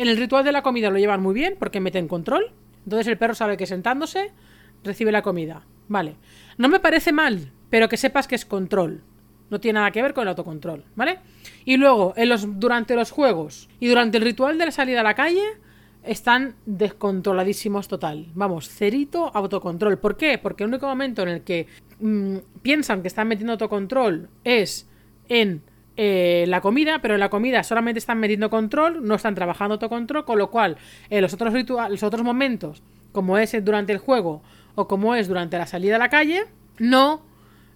en 0.00 0.08
el 0.08 0.16
ritual 0.16 0.44
de 0.44 0.52
la 0.52 0.62
comida 0.62 0.88
lo 0.88 0.98
llevan 0.98 1.20
muy 1.20 1.34
bien 1.34 1.56
porque 1.58 1.78
meten 1.78 2.08
control. 2.08 2.52
Entonces 2.84 3.06
el 3.06 3.18
perro 3.18 3.34
sabe 3.34 3.58
que 3.58 3.66
sentándose 3.66 4.30
recibe 4.82 5.12
la 5.12 5.20
comida. 5.20 5.66
Vale. 5.88 6.16
No 6.56 6.70
me 6.70 6.80
parece 6.80 7.12
mal, 7.12 7.52
pero 7.68 7.86
que 7.90 7.98
sepas 7.98 8.26
que 8.26 8.34
es 8.34 8.46
control. 8.46 9.02
No 9.50 9.60
tiene 9.60 9.78
nada 9.78 9.90
que 9.90 10.00
ver 10.00 10.14
con 10.14 10.22
el 10.22 10.28
autocontrol, 10.28 10.84
¿vale? 10.96 11.18
Y 11.66 11.76
luego, 11.76 12.14
en 12.16 12.30
los, 12.30 12.58
durante 12.58 12.94
los 12.96 13.10
juegos 13.10 13.68
y 13.78 13.88
durante 13.88 14.16
el 14.16 14.24
ritual 14.24 14.56
de 14.56 14.64
la 14.64 14.70
salida 14.70 15.00
a 15.00 15.04
la 15.04 15.14
calle, 15.14 15.44
están 16.02 16.54
descontroladísimos 16.64 17.86
total. 17.86 18.28
Vamos, 18.34 18.70
cerito 18.70 19.30
autocontrol. 19.34 19.98
¿Por 19.98 20.16
qué? 20.16 20.38
Porque 20.38 20.64
el 20.64 20.70
único 20.70 20.86
momento 20.86 21.20
en 21.24 21.28
el 21.28 21.42
que 21.42 21.66
mm, 21.98 22.36
piensan 22.62 23.02
que 23.02 23.08
están 23.08 23.28
metiendo 23.28 23.52
autocontrol 23.52 24.30
es 24.44 24.88
en 25.28 25.62
eh, 25.96 26.44
la 26.48 26.60
comida, 26.60 27.00
pero 27.00 27.14
en 27.14 27.20
la 27.20 27.30
comida 27.30 27.62
solamente 27.62 27.98
están 27.98 28.18
metiendo 28.18 28.50
control, 28.50 29.06
no 29.06 29.14
están 29.14 29.34
trabajando 29.34 29.74
autocontrol, 29.74 30.24
con 30.24 30.38
lo 30.38 30.50
cual 30.50 30.76
en 31.10 31.22
los 31.22 31.34
otros 31.34 31.52
rituales, 31.52 31.90
los 31.90 32.02
otros 32.02 32.22
momentos, 32.22 32.82
como 33.12 33.38
es 33.38 33.52
durante 33.64 33.92
el 33.92 33.98
juego 33.98 34.42
o 34.74 34.88
como 34.88 35.14
es 35.14 35.28
durante 35.28 35.58
la 35.58 35.66
salida 35.66 35.96
a 35.96 35.98
la 35.98 36.08
calle, 36.08 36.44
no 36.78 37.22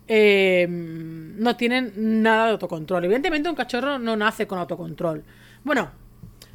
eh, 0.07 0.67
no 0.69 1.57
tienen 1.57 1.93
nada 2.23 2.47
de 2.47 2.53
autocontrol. 2.53 3.05
Evidentemente 3.05 3.49
un 3.49 3.55
cachorro 3.55 3.99
no 3.99 4.17
nace 4.17 4.47
con 4.47 4.59
autocontrol. 4.59 5.25
Bueno, 5.65 5.91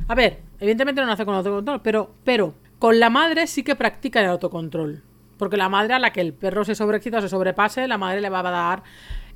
a 0.07 0.15
ver, 0.15 0.39
evidentemente 0.59 1.01
no 1.01 1.07
nace 1.07 1.25
con 1.25 1.35
autocontrol, 1.35 1.81
pero, 1.81 2.13
pero 2.23 2.53
con 2.77 2.99
la 2.99 3.09
madre 3.09 3.47
sí 3.47 3.63
que 3.63 3.75
practica 3.75 4.21
el 4.21 4.27
autocontrol. 4.27 5.03
Porque 5.37 5.57
la 5.57 5.69
madre 5.69 5.93
a 5.93 5.99
la 5.99 6.11
que 6.11 6.21
el 6.21 6.33
perro 6.33 6.65
se 6.65 6.75
sobreexcita 6.75 7.19
o 7.19 7.21
se 7.21 7.29
sobrepase, 7.29 7.87
la 7.87 7.97
madre 7.97 8.21
le 8.21 8.29
va 8.29 8.39
a 8.39 8.51
dar 8.51 8.83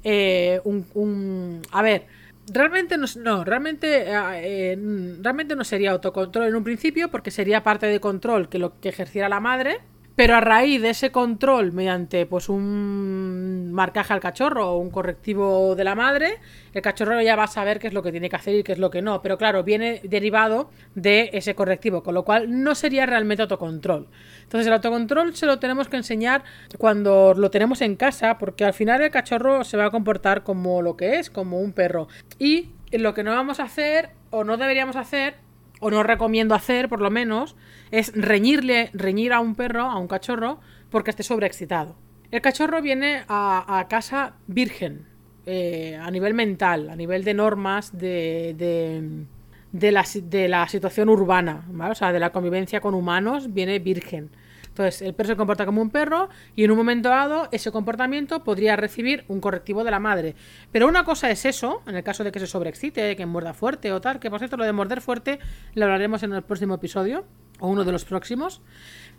eh, 0.03 0.61
un, 0.63 0.85
un... 0.93 1.61
A 1.71 1.81
ver, 1.81 2.07
Realmente 2.45 2.97
no, 2.97 3.45
realmente, 3.45 4.03
eh, 4.05 4.77
realmente 5.21 5.55
no 5.55 5.63
sería 5.63 5.91
autocontrol 5.91 6.45
en 6.47 6.55
un 6.55 6.63
principio 6.65 7.09
porque 7.09 7.31
sería 7.31 7.63
parte 7.63 7.85
de 7.85 8.01
control 8.01 8.49
que 8.49 8.59
lo 8.59 8.81
que 8.81 8.89
ejerciera 8.89 9.29
la 9.29 9.39
madre 9.39 9.79
pero 10.15 10.35
a 10.35 10.41
raíz 10.41 10.81
de 10.81 10.91
ese 10.91 11.11
control, 11.11 11.71
mediante 11.71 12.25
pues 12.25 12.47
un 12.47 13.71
marcaje 13.71 14.13
al 14.13 14.19
cachorro 14.19 14.73
o 14.73 14.77
un 14.77 14.91
correctivo 14.91 15.75
de 15.75 15.83
la 15.83 15.95
madre, 15.95 16.39
el 16.73 16.81
cachorro 16.83 17.19
ya 17.21 17.35
va 17.35 17.45
a 17.45 17.47
saber 17.47 17.79
qué 17.79 17.87
es 17.87 17.93
lo 17.93 18.03
que 18.03 18.11
tiene 18.11 18.29
que 18.29 18.35
hacer 18.35 18.55
y 18.55 18.63
qué 18.63 18.73
es 18.73 18.77
lo 18.77 18.91
que 18.91 19.01
no. 19.01 19.21
Pero 19.23 19.37
claro, 19.39 19.63
viene 19.63 20.01
derivado 20.03 20.69
de 20.93 21.31
ese 21.33 21.55
correctivo, 21.55 22.03
con 22.03 22.13
lo 22.13 22.23
cual 22.23 22.63
no 22.63 22.75
sería 22.75 23.05
realmente 23.07 23.41
autocontrol. 23.41 24.07
Entonces 24.43 24.67
el 24.67 24.73
autocontrol 24.73 25.35
se 25.35 25.47
lo 25.47 25.57
tenemos 25.57 25.87
que 25.87 25.97
enseñar 25.97 26.43
cuando 26.77 27.33
lo 27.33 27.49
tenemos 27.49 27.81
en 27.81 27.95
casa, 27.95 28.37
porque 28.37 28.65
al 28.65 28.73
final 28.73 29.01
el 29.01 29.09
cachorro 29.09 29.63
se 29.63 29.77
va 29.77 29.85
a 29.85 29.91
comportar 29.91 30.43
como 30.43 30.83
lo 30.83 30.95
que 30.95 31.17
es, 31.17 31.31
como 31.31 31.59
un 31.59 31.73
perro. 31.73 32.07
Y 32.37 32.69
lo 32.91 33.15
que 33.15 33.23
no 33.23 33.31
vamos 33.31 33.59
a 33.59 33.63
hacer 33.63 34.11
o 34.29 34.43
no 34.43 34.57
deberíamos 34.57 34.95
hacer 34.95 35.35
o 35.83 35.91
no 35.91 36.01
recomiendo 36.01 36.55
hacer, 36.55 36.89
por 36.89 37.01
lo 37.01 37.11
menos, 37.11 37.55
es 37.91 38.13
reñirle, 38.15 38.89
reñir 38.93 39.33
a 39.33 39.39
un 39.39 39.55
perro, 39.55 39.83
a 39.83 39.97
un 39.97 40.07
cachorro, 40.07 40.59
porque 40.89 41.11
esté 41.11 41.23
sobreexcitado. 41.23 41.95
El 42.31 42.41
cachorro 42.41 42.81
viene 42.81 43.23
a, 43.27 43.85
casa 43.89 44.33
virgen, 44.47 45.05
eh, 45.45 45.99
a 46.01 46.09
nivel 46.09 46.33
mental, 46.33 46.89
a 46.89 46.95
nivel 46.95 47.23
de 47.23 47.33
normas 47.33 47.95
de, 47.97 49.27
de, 49.71 49.91
la, 49.91 50.05
de 50.15 50.47
la 50.47 50.67
situación 50.67 51.09
urbana, 51.09 51.67
o 51.89 51.95
sea, 51.95 52.11
de 52.11 52.19
la 52.19 52.31
convivencia 52.31 52.81
con 52.81 52.95
humanos, 52.95 53.53
viene 53.53 53.77
virgen. 53.79 54.31
Entonces, 54.73 55.03
el 55.03 55.13
perro 55.13 55.29
se 55.29 55.35
comporta 55.35 55.67
como 55.67 55.83
un 55.83 55.91
perro 55.91 56.29
y 56.55 56.63
en 56.63 56.71
un 56.71 56.77
momento 56.77 57.09
dado 57.09 57.47
ese 57.51 57.71
comportamiento 57.71 58.43
podría 58.43 58.75
recibir 58.75 59.23
un 59.27 59.39
correctivo 59.39 59.83
de 59.83 59.91
la 59.91 59.99
madre. 59.99 60.35
Pero 60.71 60.87
una 60.87 61.03
cosa 61.03 61.29
es 61.29 61.45
eso, 61.45 61.83
en 61.85 61.95
el 61.95 62.03
caso 62.03 62.23
de 62.23 62.31
que 62.31 62.39
se 62.39 62.47
sobreexcite, 62.47 63.15
que 63.15 63.25
muerda 63.27 63.53
fuerte 63.53 63.91
o 63.91 64.01
tal, 64.01 64.19
que 64.19 64.31
por 64.31 64.39
cierto 64.39 64.57
lo 64.57 64.65
de 64.65 64.73
morder 64.73 65.01
fuerte 65.01 65.37
lo 65.75 65.85
hablaremos 65.85 66.23
en 66.23 66.33
el 66.33 66.41
próximo 66.41 66.73
episodio 66.73 67.23
o 67.59 67.67
uno 67.67 67.83
de 67.83 67.91
los 67.91 68.03
próximos. 68.03 68.61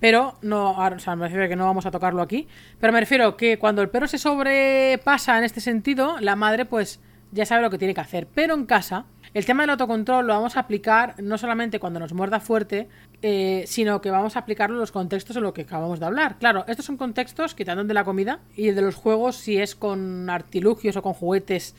Pero 0.01 0.39
no, 0.43 0.73
o 0.73 0.99
sea, 0.99 1.15
me 1.15 1.27
refiero 1.27 1.45
a 1.45 1.49
que 1.49 1.55
no 1.55 1.67
vamos 1.67 1.87
a 1.87 1.93
tocarlo 1.93 2.21
aquí. 2.21 2.49
Pero 2.81 2.93
me 2.93 2.99
refiero 2.99 3.37
que 3.37 3.57
cuando 3.61 3.81
el 3.81 3.91
perro 3.91 4.09
se 4.09 4.19
sobrepasa 4.19 5.39
en 5.39 5.45
este 5.45 5.61
sentido, 5.61 6.19
la 6.19 6.35
madre 6.35 6.65
pues 6.65 7.01
ya 7.31 7.47
sabe 7.47 7.63
lo 7.63 7.71
que 7.71 7.79
tiene 7.79 7.95
que 7.95 8.01
hacer. 8.01 8.27
Pero 8.27 8.55
en 8.55 8.67
casa, 8.67 9.07
el 9.35 9.45
tema 9.45 9.65
del 9.65 9.71
autocontrol 9.71 10.27
lo 10.27 10.33
vamos 10.33 10.57
a 10.57 10.61
aplicar 10.61 11.17
no 11.21 11.37
solamente 11.39 11.81
cuando 11.81 11.99
nos 11.99 12.13
muerda 12.13 12.39
fuerte, 12.39 12.89
eh, 13.21 13.65
sino 13.67 14.01
que 14.01 14.11
vamos 14.11 14.37
a 14.37 14.39
aplicarlo 14.39 14.77
en 14.77 14.81
los 14.81 14.93
contextos 14.93 15.37
en 15.37 15.43
los 15.43 15.53
que 15.53 15.63
acabamos 15.63 15.99
de 15.99 16.07
hablar. 16.07 16.39
Claro, 16.39 16.65
estos 16.69 16.87
son 16.87 16.97
contextos 16.97 17.57
quitando 17.57 17.83
de 17.83 17.95
la 17.95 18.05
comida 18.05 18.39
y 18.57 18.71
de 18.71 18.81
los 18.81 18.95
juegos 18.95 19.37
si 19.37 19.59
es 19.59 19.75
con 19.75 20.31
artilugios 20.31 20.97
o 20.97 21.03
con 21.03 21.15
juguetes 21.15 21.75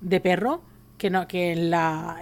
de 0.00 0.20
perro, 0.20 0.62
que, 0.98 1.08
no, 1.10 1.28
que 1.28 1.52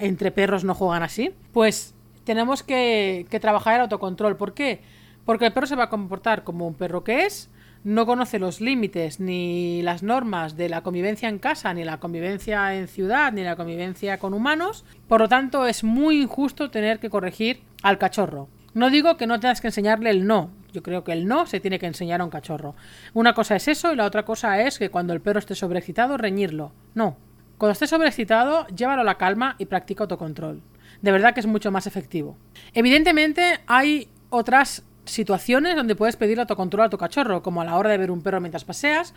entre 0.00 0.31
perros 0.31 0.64
no 0.64 0.75
juegan 0.75 1.03
así, 1.03 1.35
pues 1.53 1.95
tenemos 2.25 2.62
que, 2.62 3.26
que 3.31 3.41
trabajar 3.41 3.76
el 3.76 3.81
autocontrol. 3.83 4.37
¿Por 4.37 4.53
qué? 4.53 4.83
Porque 5.25 5.47
el 5.47 5.53
perro 5.55 5.67
se 5.67 5.76
va 5.76 5.85
a 5.85 5.91
comportar 5.91 6.45
como 6.45 6.67
un 6.67 6.75
perro 6.75 7.05
que 7.05 7.25
es, 7.25 7.49
no 7.85 8.07
conoce 8.07 8.38
los 8.38 8.62
límites 8.62 9.21
ni 9.21 9.83
las 9.83 10.03
normas 10.03 10.57
de 10.57 10.71
la 10.71 10.83
convivencia 10.83 11.29
en 11.29 11.38
casa, 11.38 11.73
ni 11.75 11.85
la 11.85 12.00
convivencia 12.00 12.75
en 12.75 12.88
ciudad, 12.88 13.31
ni 13.33 13.43
la 13.43 13.57
convivencia 13.57 14.19
con 14.19 14.33
humanos. 14.33 14.85
Por 15.07 15.21
lo 15.21 15.29
tanto, 15.29 15.67
es 15.67 15.85
muy 15.85 16.23
injusto 16.23 16.71
tener 16.71 16.99
que 16.99 17.11
corregir 17.11 17.62
al 17.83 17.99
cachorro. 17.99 18.49
No 18.73 18.91
digo 18.91 19.17
que 19.17 19.26
no 19.26 19.38
tengas 19.38 19.61
que 19.61 19.69
enseñarle 19.69 20.11
el 20.11 20.26
no. 20.26 20.50
Yo 20.73 20.83
creo 20.83 21.05
que 21.05 21.12
el 21.12 21.29
no 21.29 21.47
se 21.47 21.61
tiene 21.61 21.79
que 21.79 21.87
enseñar 21.87 22.23
a 22.23 22.25
un 22.25 22.31
cachorro. 22.31 22.75
Una 23.12 23.35
cosa 23.35 23.55
es 23.55 23.69
eso 23.69 23.93
y 23.93 23.97
la 23.97 24.07
otra 24.07 24.25
cosa 24.25 24.61
es 24.62 24.79
que 24.79 24.91
cuando 24.91 25.12
el 25.12 25.21
perro 25.21 25.38
esté 25.38 25.55
sobreexcitado, 25.55 26.17
reñirlo. 26.17 26.73
No. 26.95 27.17
Cuando 27.59 27.73
esté 27.73 27.87
sobreexcitado, 27.87 28.67
llévalo 28.69 29.03
a 29.03 29.05
la 29.05 29.19
calma 29.19 29.57
y 29.59 29.67
practica 29.67 30.05
autocontrol. 30.05 30.62
De 31.03 31.12
verdad 31.12 31.35
que 31.35 31.41
es 31.41 31.47
mucho 31.47 31.71
más 31.71 31.87
efectivo. 31.87 32.37
Evidentemente 32.73 33.61
hay 33.67 34.09
otras 34.31 34.85
situaciones 35.04 35.76
donde 35.76 35.96
puedes 35.96 36.16
pedir 36.16 36.40
autocontrol 36.40 36.87
a 36.87 36.90
tu 36.90 36.99
cachorro, 36.99 37.42
como 37.42 37.61
a 37.61 37.64
la 37.64 37.76
hora 37.76 37.90
de 37.90 37.99
ver 37.99 38.11
un 38.11 38.23
perro 38.23 38.40
mientras 38.40 38.64
paseas, 38.64 39.14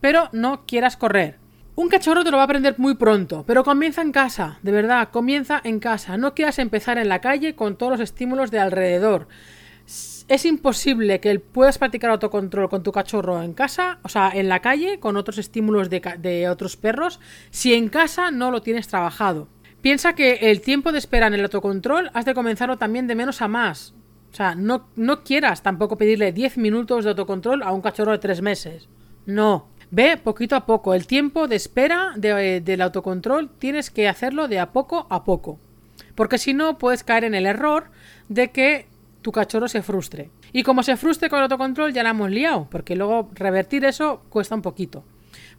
pero 0.00 0.28
no 0.32 0.64
quieras 0.66 0.96
correr. 0.96 1.38
Un 1.74 1.88
cachorro 1.88 2.24
te 2.24 2.32
lo 2.32 2.38
va 2.38 2.42
a 2.42 2.46
aprender 2.46 2.74
muy 2.78 2.96
pronto, 2.96 3.44
pero 3.46 3.62
comienza 3.62 4.02
en 4.02 4.10
casa, 4.10 4.58
de 4.62 4.72
verdad, 4.72 5.10
comienza 5.12 5.60
en 5.62 5.78
casa. 5.78 6.16
No 6.16 6.34
quieras 6.34 6.58
empezar 6.58 6.98
en 6.98 7.08
la 7.08 7.20
calle 7.20 7.54
con 7.54 7.76
todos 7.76 7.92
los 7.92 8.00
estímulos 8.00 8.50
de 8.50 8.58
alrededor. 8.58 9.28
Es 10.28 10.44
imposible 10.44 11.20
que 11.20 11.38
puedas 11.38 11.78
practicar 11.78 12.10
autocontrol 12.10 12.68
con 12.68 12.82
tu 12.82 12.90
cachorro 12.90 13.40
en 13.42 13.54
casa, 13.54 14.00
o 14.02 14.08
sea, 14.08 14.32
en 14.34 14.48
la 14.48 14.60
calle, 14.60 14.98
con 14.98 15.16
otros 15.16 15.38
estímulos 15.38 15.88
de, 15.88 16.00
de 16.18 16.48
otros 16.48 16.76
perros, 16.76 17.20
si 17.50 17.74
en 17.74 17.88
casa 17.88 18.32
no 18.32 18.50
lo 18.50 18.60
tienes 18.60 18.88
trabajado. 18.88 19.48
Piensa 19.80 20.14
que 20.14 20.50
el 20.50 20.60
tiempo 20.60 20.90
de 20.90 20.98
espera 20.98 21.28
en 21.28 21.34
el 21.34 21.44
autocontrol 21.44 22.10
has 22.12 22.24
de 22.24 22.34
comenzarlo 22.34 22.76
también 22.76 23.06
de 23.06 23.14
menos 23.14 23.40
a 23.40 23.46
más. 23.46 23.94
Sea, 24.38 24.54
no, 24.54 24.86
no 24.94 25.24
quieras 25.24 25.64
tampoco 25.64 25.98
pedirle 25.98 26.30
10 26.30 26.58
minutos 26.58 27.02
de 27.02 27.10
autocontrol 27.10 27.60
a 27.64 27.72
un 27.72 27.80
cachorro 27.80 28.12
de 28.12 28.18
3 28.18 28.40
meses. 28.40 28.88
No. 29.26 29.66
Ve 29.90 30.16
poquito 30.16 30.54
a 30.54 30.64
poco. 30.64 30.94
El 30.94 31.08
tiempo 31.08 31.48
de 31.48 31.56
espera 31.56 32.12
de, 32.14 32.60
del 32.60 32.82
autocontrol 32.82 33.50
tienes 33.58 33.90
que 33.90 34.06
hacerlo 34.06 34.46
de 34.46 34.60
a 34.60 34.70
poco 34.70 35.08
a 35.10 35.24
poco. 35.24 35.58
Porque 36.14 36.38
si 36.38 36.54
no, 36.54 36.78
puedes 36.78 37.02
caer 37.02 37.24
en 37.24 37.34
el 37.34 37.46
error 37.46 37.90
de 38.28 38.52
que 38.52 38.86
tu 39.22 39.32
cachorro 39.32 39.66
se 39.66 39.82
frustre. 39.82 40.30
Y 40.52 40.62
como 40.62 40.84
se 40.84 40.96
frustre 40.96 41.28
con 41.28 41.40
el 41.40 41.42
autocontrol, 41.42 41.92
ya 41.92 42.04
la 42.04 42.10
hemos 42.10 42.30
liado. 42.30 42.68
Porque 42.70 42.94
luego 42.94 43.30
revertir 43.34 43.84
eso 43.84 44.22
cuesta 44.28 44.54
un 44.54 44.62
poquito 44.62 45.02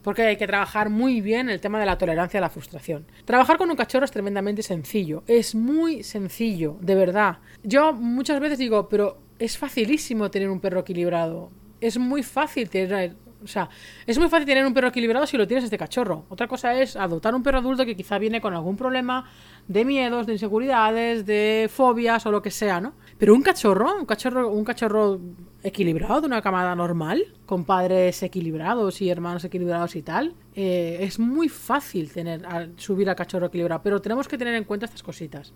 porque 0.02 0.22
hay 0.22 0.36
que 0.36 0.46
trabajar 0.46 0.90
muy 0.90 1.20
bien 1.20 1.50
el 1.50 1.60
tema 1.60 1.78
de 1.78 1.86
la 1.86 1.98
tolerancia 1.98 2.38
a 2.38 2.40
la 2.40 2.50
frustración. 2.50 3.06
Trabajar 3.24 3.58
con 3.58 3.70
un 3.70 3.76
cachorro 3.76 4.04
es 4.04 4.10
tremendamente 4.10 4.62
sencillo, 4.62 5.22
es 5.26 5.54
muy 5.54 6.02
sencillo, 6.02 6.76
de 6.80 6.94
verdad. 6.94 7.38
Yo 7.62 7.92
muchas 7.92 8.40
veces 8.40 8.58
digo, 8.58 8.88
pero 8.88 9.18
es 9.38 9.56
facilísimo 9.58 10.30
tener 10.30 10.50
un 10.50 10.60
perro 10.60 10.80
equilibrado. 10.80 11.50
Es 11.80 11.98
muy 11.98 12.22
fácil 12.22 12.68
tener 12.68 13.16
o 13.42 13.46
sea, 13.46 13.68
es 14.06 14.18
muy 14.18 14.28
fácil 14.28 14.46
tener 14.46 14.66
un 14.66 14.74
perro 14.74 14.88
equilibrado 14.88 15.26
si 15.26 15.36
lo 15.36 15.46
tienes 15.46 15.64
este 15.64 15.78
cachorro. 15.78 16.24
Otra 16.28 16.46
cosa 16.46 16.74
es 16.74 16.96
adoptar 16.96 17.34
un 17.34 17.42
perro 17.42 17.58
adulto 17.58 17.86
que 17.86 17.96
quizá 17.96 18.18
viene 18.18 18.40
con 18.40 18.54
algún 18.54 18.76
problema 18.76 19.30
de 19.66 19.84
miedos, 19.84 20.26
de 20.26 20.34
inseguridades, 20.34 21.26
de 21.26 21.70
fobias 21.72 22.26
o 22.26 22.30
lo 22.30 22.42
que 22.42 22.50
sea, 22.50 22.80
¿no? 22.80 22.94
Pero 23.20 23.34
un 23.34 23.42
cachorro, 23.42 23.98
un 23.98 24.06
cachorro, 24.06 24.50
un 24.50 24.64
cachorro 24.64 25.20
equilibrado 25.62 26.22
de 26.22 26.26
una 26.26 26.40
camada 26.40 26.74
normal, 26.74 27.22
con 27.44 27.66
padres 27.66 28.22
equilibrados 28.22 29.02
y 29.02 29.10
hermanos 29.10 29.44
equilibrados 29.44 29.94
y 29.94 30.00
tal, 30.00 30.34
eh, 30.54 30.96
es 31.02 31.18
muy 31.18 31.50
fácil 31.50 32.10
tener 32.10 32.40
subir 32.76 33.10
al 33.10 33.16
cachorro 33.16 33.46
equilibrado, 33.46 33.82
pero 33.82 34.00
tenemos 34.00 34.26
que 34.26 34.38
tener 34.38 34.54
en 34.54 34.64
cuenta 34.64 34.86
estas 34.86 35.02
cositas. 35.02 35.52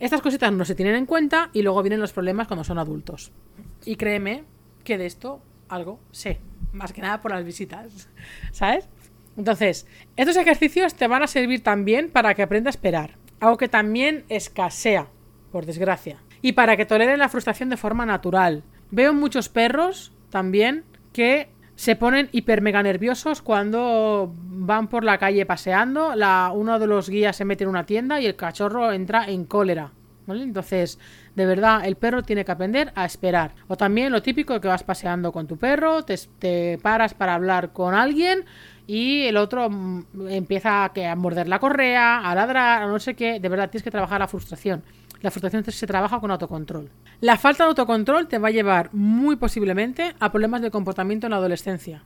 Estas 0.00 0.22
cositas 0.22 0.50
no 0.50 0.64
se 0.64 0.74
tienen 0.74 0.94
en 0.94 1.04
cuenta 1.04 1.50
y 1.52 1.60
luego 1.60 1.82
vienen 1.82 2.00
los 2.00 2.14
problemas 2.14 2.48
cuando 2.48 2.64
son 2.64 2.78
adultos. 2.78 3.32
Y 3.84 3.96
créeme 3.96 4.44
que 4.82 4.96
de 4.96 5.04
esto 5.04 5.42
algo 5.68 6.00
sé 6.10 6.40
más 6.72 6.92
que 6.92 7.02
nada 7.02 7.22
por 7.22 7.30
las 7.30 7.44
visitas, 7.44 8.08
¿sabes? 8.52 8.88
Entonces, 9.36 9.86
estos 10.16 10.36
ejercicios 10.36 10.94
te 10.94 11.06
van 11.06 11.22
a 11.22 11.26
servir 11.26 11.62
también 11.62 12.10
para 12.10 12.34
que 12.34 12.42
aprenda 12.42 12.68
a 12.68 12.70
esperar, 12.70 13.18
algo 13.40 13.56
que 13.56 13.68
también 13.68 14.24
escasea, 14.28 15.08
por 15.50 15.66
desgracia, 15.66 16.23
y 16.44 16.52
para 16.52 16.76
que 16.76 16.84
toleren 16.84 17.20
la 17.20 17.30
frustración 17.30 17.70
de 17.70 17.78
forma 17.78 18.04
natural. 18.04 18.64
Veo 18.90 19.14
muchos 19.14 19.48
perros 19.48 20.12
también 20.28 20.84
que 21.14 21.48
se 21.74 21.96
ponen 21.96 22.28
hiper 22.32 22.60
mega 22.60 22.82
nerviosos 22.82 23.40
cuando 23.40 24.30
van 24.36 24.88
por 24.88 25.04
la 25.04 25.16
calle 25.16 25.46
paseando, 25.46 26.14
la, 26.14 26.52
uno 26.54 26.78
de 26.78 26.86
los 26.86 27.08
guías 27.08 27.36
se 27.36 27.46
mete 27.46 27.64
en 27.64 27.70
una 27.70 27.86
tienda 27.86 28.20
y 28.20 28.26
el 28.26 28.36
cachorro 28.36 28.92
entra 28.92 29.24
en 29.26 29.46
cólera. 29.46 29.92
Entonces, 30.28 30.98
de 31.34 31.46
verdad, 31.46 31.86
el 31.86 31.96
perro 31.96 32.22
tiene 32.22 32.44
que 32.44 32.52
aprender 32.52 32.92
a 32.94 33.06
esperar. 33.06 33.52
O 33.66 33.78
también 33.78 34.12
lo 34.12 34.20
típico 34.20 34.60
que 34.60 34.68
vas 34.68 34.82
paseando 34.82 35.32
con 35.32 35.46
tu 35.46 35.56
perro, 35.56 36.04
te, 36.04 36.78
paras 36.82 37.14
para 37.14 37.36
hablar 37.36 37.72
con 37.72 37.94
alguien 37.94 38.44
y 38.86 39.22
el 39.22 39.38
otro 39.38 39.70
mm, 39.70 40.28
empieza 40.28 40.84
a, 40.84 40.92
a 41.10 41.16
morder 41.16 41.48
la 41.48 41.58
correa, 41.58 42.18
a 42.18 42.34
ladrar, 42.34 42.82
a 42.82 42.86
no 42.86 42.98
sé 42.98 43.14
qué. 43.14 43.40
De 43.40 43.48
verdad, 43.48 43.70
tienes 43.70 43.82
que 43.82 43.90
trabajar 43.90 44.20
la 44.20 44.28
frustración. 44.28 44.82
La 45.20 45.30
frustración 45.30 45.64
se 45.64 45.86
trabaja 45.86 46.20
con 46.20 46.30
autocontrol. 46.30 46.90
La 47.20 47.36
falta 47.38 47.64
de 47.64 47.68
autocontrol 47.68 48.28
te 48.28 48.38
va 48.38 48.48
a 48.48 48.52
llevar 48.52 48.90
muy 48.92 49.36
posiblemente 49.36 50.14
a 50.20 50.30
problemas 50.30 50.62
de 50.62 50.70
comportamiento 50.70 51.26
en 51.26 51.30
la 51.30 51.36
adolescencia. 51.36 52.04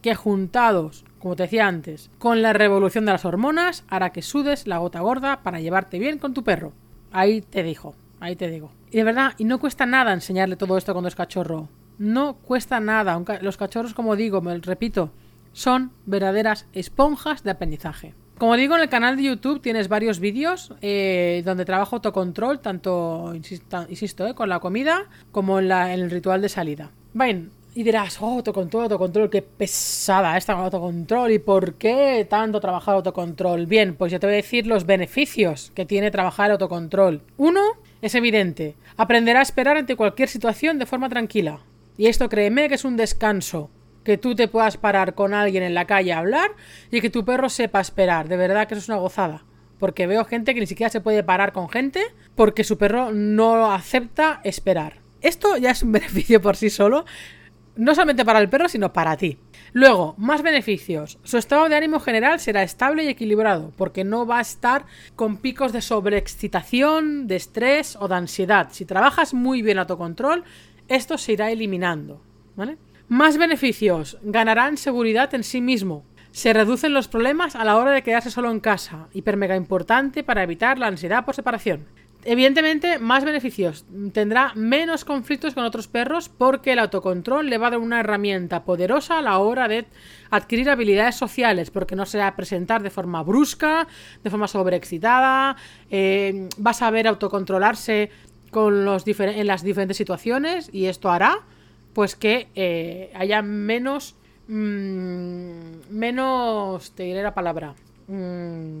Que 0.00 0.14
juntados, 0.14 1.04
como 1.18 1.36
te 1.36 1.42
decía 1.42 1.66
antes, 1.66 2.10
con 2.18 2.40
la 2.40 2.54
revolución 2.54 3.04
de 3.04 3.12
las 3.12 3.26
hormonas, 3.26 3.84
hará 3.88 4.10
que 4.10 4.22
sudes 4.22 4.66
la 4.66 4.78
gota 4.78 5.00
gorda 5.00 5.42
para 5.42 5.60
llevarte 5.60 5.98
bien 5.98 6.18
con 6.18 6.32
tu 6.32 6.44
perro. 6.44 6.72
Ahí 7.12 7.42
te 7.42 7.62
dijo, 7.62 7.94
ahí 8.18 8.36
te 8.36 8.48
digo. 8.48 8.72
Y 8.90 8.96
de 8.96 9.04
verdad, 9.04 9.34
y 9.36 9.44
no 9.44 9.58
cuesta 9.58 9.84
nada 9.84 10.14
enseñarle 10.14 10.56
todo 10.56 10.78
esto 10.78 10.94
cuando 10.94 11.08
es 11.08 11.14
cachorro. 11.14 11.68
No 11.98 12.36
cuesta 12.36 12.80
nada. 12.80 13.22
Los 13.42 13.58
cachorros, 13.58 13.92
como 13.92 14.16
digo, 14.16 14.40
me 14.40 14.56
repito, 14.58 15.12
son 15.52 15.92
verdaderas 16.06 16.66
esponjas 16.72 17.42
de 17.42 17.50
aprendizaje. 17.50 18.14
Como 18.38 18.54
digo, 18.56 18.76
en 18.76 18.82
el 18.82 18.90
canal 18.90 19.16
de 19.16 19.22
YouTube 19.22 19.62
tienes 19.62 19.88
varios 19.88 20.20
vídeos 20.20 20.74
eh, 20.82 21.42
donde 21.46 21.64
trabajo 21.64 21.96
autocontrol, 21.96 22.60
tanto, 22.60 23.32
insisto, 23.34 24.26
eh, 24.26 24.34
con 24.34 24.50
la 24.50 24.60
comida 24.60 25.04
como 25.32 25.58
en, 25.58 25.72
el 25.72 26.10
ritual 26.10 26.42
de 26.42 26.50
salida. 26.50 26.90
Bien, 27.14 27.50
y 27.74 27.82
dirás, 27.82 28.20
oh, 28.20 28.26
autocontrol, 28.26 28.82
autocontrol, 28.84 29.30
qué 29.30 29.40
pesada 29.40 30.36
esta 30.36 30.52
autocontrol 30.52 31.32
y 31.32 31.38
por 31.38 31.74
qué 31.76 32.26
tanto 32.28 32.60
trabajar 32.60 32.96
autocontrol. 32.96 33.64
Bien, 33.64 33.94
pues 33.94 34.12
yo 34.12 34.20
te 34.20 34.26
voy 34.26 34.34
a 34.34 34.36
decir 34.36 34.66
los 34.66 34.84
beneficios 34.84 35.72
que 35.74 35.86
tiene 35.86 36.10
trabajar 36.10 36.50
autocontrol. 36.50 37.22
Uno, 37.38 37.62
es 38.02 38.14
evidente, 38.14 38.76
aprenderá 38.98 39.38
a 39.38 39.44
esperar 39.44 39.78
ante 39.78 39.96
cualquier 39.96 40.28
situación 40.28 40.78
de 40.78 40.84
forma 40.84 41.08
tranquila. 41.08 41.60
Y 41.96 42.08
esto 42.08 42.28
créeme 42.28 42.68
que 42.68 42.74
es 42.74 42.84
un 42.84 42.98
descanso. 42.98 43.70
Que 44.06 44.18
tú 44.18 44.36
te 44.36 44.46
puedas 44.46 44.76
parar 44.76 45.16
con 45.16 45.34
alguien 45.34 45.64
en 45.64 45.74
la 45.74 45.84
calle 45.84 46.12
a 46.12 46.18
hablar 46.18 46.52
y 46.92 47.00
que 47.00 47.10
tu 47.10 47.24
perro 47.24 47.48
sepa 47.48 47.80
esperar. 47.80 48.28
De 48.28 48.36
verdad 48.36 48.68
que 48.68 48.74
eso 48.74 48.82
es 48.82 48.88
una 48.88 48.98
gozada. 48.98 49.42
Porque 49.80 50.06
veo 50.06 50.24
gente 50.24 50.54
que 50.54 50.60
ni 50.60 50.68
siquiera 50.68 50.90
se 50.90 51.00
puede 51.00 51.24
parar 51.24 51.52
con 51.52 51.68
gente 51.68 52.00
porque 52.36 52.62
su 52.62 52.78
perro 52.78 53.10
no 53.10 53.72
acepta 53.72 54.40
esperar. 54.44 55.00
Esto 55.22 55.56
ya 55.56 55.72
es 55.72 55.82
un 55.82 55.90
beneficio 55.98 56.40
por 56.40 56.54
sí 56.54 56.70
solo, 56.70 57.04
no 57.74 57.96
solamente 57.96 58.24
para 58.24 58.38
el 58.38 58.48
perro, 58.48 58.68
sino 58.68 58.92
para 58.92 59.16
ti. 59.16 59.38
Luego, 59.72 60.14
más 60.18 60.42
beneficios. 60.42 61.18
Su 61.24 61.36
estado 61.36 61.68
de 61.68 61.74
ánimo 61.74 61.98
general 61.98 62.38
será 62.38 62.62
estable 62.62 63.02
y 63.02 63.08
equilibrado, 63.08 63.72
porque 63.76 64.04
no 64.04 64.24
va 64.24 64.38
a 64.38 64.42
estar 64.42 64.86
con 65.16 65.38
picos 65.38 65.72
de 65.72 65.82
sobreexcitación, 65.82 67.26
de 67.26 67.34
estrés 67.34 67.96
o 67.98 68.06
de 68.06 68.14
ansiedad. 68.14 68.68
Si 68.70 68.84
trabajas 68.84 69.34
muy 69.34 69.62
bien 69.62 69.80
autocontrol, 69.80 70.44
esto 70.86 71.18
se 71.18 71.32
irá 71.32 71.50
eliminando. 71.50 72.20
¿vale? 72.56 72.78
Más 73.08 73.38
beneficios. 73.38 74.18
Ganarán 74.22 74.76
seguridad 74.76 75.32
en 75.32 75.44
sí 75.44 75.60
mismo. 75.60 76.04
Se 76.32 76.52
reducen 76.52 76.92
los 76.92 77.06
problemas 77.06 77.54
a 77.54 77.64
la 77.64 77.76
hora 77.76 77.92
de 77.92 78.02
quedarse 78.02 78.32
solo 78.32 78.50
en 78.50 78.58
casa, 78.58 79.06
hiper 79.12 79.36
mega 79.36 79.54
importante 79.54 80.24
para 80.24 80.42
evitar 80.42 80.76
la 80.76 80.88
ansiedad 80.88 81.24
por 81.24 81.36
separación. 81.36 81.86
Evidentemente, 82.24 82.98
más 82.98 83.24
beneficios. 83.24 83.84
Tendrá 84.12 84.52
menos 84.56 85.04
conflictos 85.04 85.54
con 85.54 85.62
otros 85.62 85.86
perros 85.86 86.28
porque 86.28 86.72
el 86.72 86.80
autocontrol 86.80 87.48
le 87.48 87.58
va 87.58 87.68
a 87.68 87.70
dar 87.70 87.78
una 87.78 88.00
herramienta 88.00 88.64
poderosa 88.64 89.20
a 89.20 89.22
la 89.22 89.38
hora 89.38 89.68
de 89.68 89.86
adquirir 90.30 90.68
habilidades 90.68 91.14
sociales, 91.14 91.70
porque 91.70 91.94
no 91.94 92.06
se 92.06 92.18
va 92.18 92.26
a 92.26 92.34
presentar 92.34 92.82
de 92.82 92.90
forma 92.90 93.22
brusca, 93.22 93.86
de 94.24 94.30
forma 94.30 94.48
sobreexcitada, 94.48 95.54
eh, 95.92 96.48
va 96.64 96.72
a 96.72 96.74
saber 96.74 97.06
autocontrolarse 97.06 98.10
con 98.50 98.88
en 98.88 99.46
las 99.46 99.62
diferentes 99.62 99.96
situaciones 99.96 100.70
y 100.72 100.86
esto 100.86 101.10
hará 101.10 101.44
pues 101.96 102.14
que 102.14 102.48
eh, 102.54 103.10
haya 103.14 103.40
menos 103.40 104.16
mmm, 104.48 105.78
menos 105.88 106.92
te 106.92 107.04
diré 107.04 107.22
la 107.22 107.32
palabra 107.32 107.74
mmm, 108.06 108.80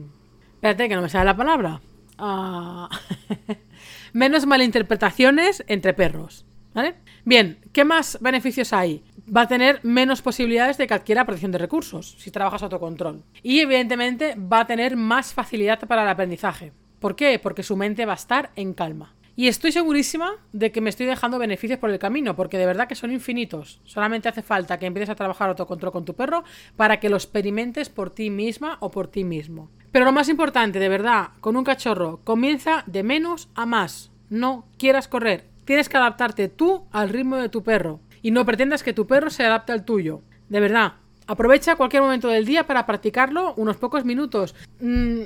espérate 0.56 0.86
que 0.86 0.94
no 0.96 1.00
me 1.00 1.08
sale 1.08 1.24
la 1.24 1.36
palabra 1.36 1.80
Ah. 2.18 2.88
menos 4.12 4.46
malinterpretaciones 4.46 5.64
entre 5.66 5.92
perros. 5.92 6.44
¿Vale? 6.72 6.94
Bien, 7.24 7.58
¿qué 7.72 7.84
más 7.84 8.18
beneficios 8.20 8.72
hay? 8.72 9.02
Va 9.34 9.42
a 9.42 9.48
tener 9.48 9.80
menos 9.82 10.20
posibilidades 10.20 10.76
de 10.76 10.86
que 10.86 10.94
adquiera 10.94 11.24
protección 11.24 11.52
de 11.52 11.58
recursos 11.58 12.16
si 12.18 12.30
trabajas 12.30 12.62
autocontrol. 12.62 13.22
Y 13.42 13.60
evidentemente 13.60 14.34
va 14.34 14.60
a 14.60 14.66
tener 14.66 14.96
más 14.96 15.32
facilidad 15.32 15.80
para 15.80 16.02
el 16.02 16.08
aprendizaje. 16.08 16.72
¿Por 17.00 17.16
qué? 17.16 17.38
Porque 17.38 17.62
su 17.62 17.76
mente 17.76 18.04
va 18.04 18.12
a 18.12 18.16
estar 18.16 18.50
en 18.56 18.74
calma. 18.74 19.14
Y 19.38 19.48
estoy 19.48 19.70
segurísima 19.70 20.32
de 20.54 20.72
que 20.72 20.80
me 20.80 20.88
estoy 20.88 21.04
dejando 21.04 21.38
beneficios 21.38 21.78
por 21.78 21.90
el 21.90 21.98
camino, 21.98 22.34
porque 22.34 22.56
de 22.56 22.64
verdad 22.64 22.88
que 22.88 22.94
son 22.94 23.12
infinitos. 23.12 23.82
Solamente 23.84 24.30
hace 24.30 24.40
falta 24.40 24.78
que 24.78 24.86
empieces 24.86 25.10
a 25.10 25.14
trabajar 25.14 25.50
autocontrol 25.50 25.92
con 25.92 26.06
tu 26.06 26.14
perro 26.14 26.42
para 26.74 26.98
que 27.00 27.10
lo 27.10 27.16
experimentes 27.16 27.90
por 27.90 28.08
ti 28.08 28.30
misma 28.30 28.78
o 28.80 28.90
por 28.90 29.08
ti 29.08 29.24
mismo. 29.24 29.70
Pero 29.92 30.06
lo 30.06 30.12
más 30.12 30.30
importante, 30.30 30.78
de 30.78 30.88
verdad, 30.88 31.28
con 31.40 31.54
un 31.58 31.64
cachorro, 31.64 32.20
comienza 32.24 32.82
de 32.86 33.02
menos 33.02 33.50
a 33.54 33.66
más. 33.66 34.10
No 34.30 34.66
quieras 34.78 35.06
correr. 35.06 35.44
Tienes 35.66 35.90
que 35.90 35.98
adaptarte 35.98 36.48
tú 36.48 36.86
al 36.90 37.10
ritmo 37.10 37.36
de 37.36 37.50
tu 37.50 37.62
perro. 37.62 38.00
Y 38.22 38.30
no 38.30 38.46
pretendas 38.46 38.82
que 38.82 38.94
tu 38.94 39.06
perro 39.06 39.28
se 39.28 39.44
adapte 39.44 39.72
al 39.72 39.84
tuyo. 39.84 40.22
De 40.48 40.60
verdad. 40.60 40.94
Aprovecha 41.26 41.76
cualquier 41.76 42.02
momento 42.02 42.28
del 42.28 42.46
día 42.46 42.66
para 42.66 42.86
practicarlo 42.86 43.52
unos 43.56 43.76
pocos 43.76 44.04
minutos. 44.04 44.54
Mm, 44.80 45.22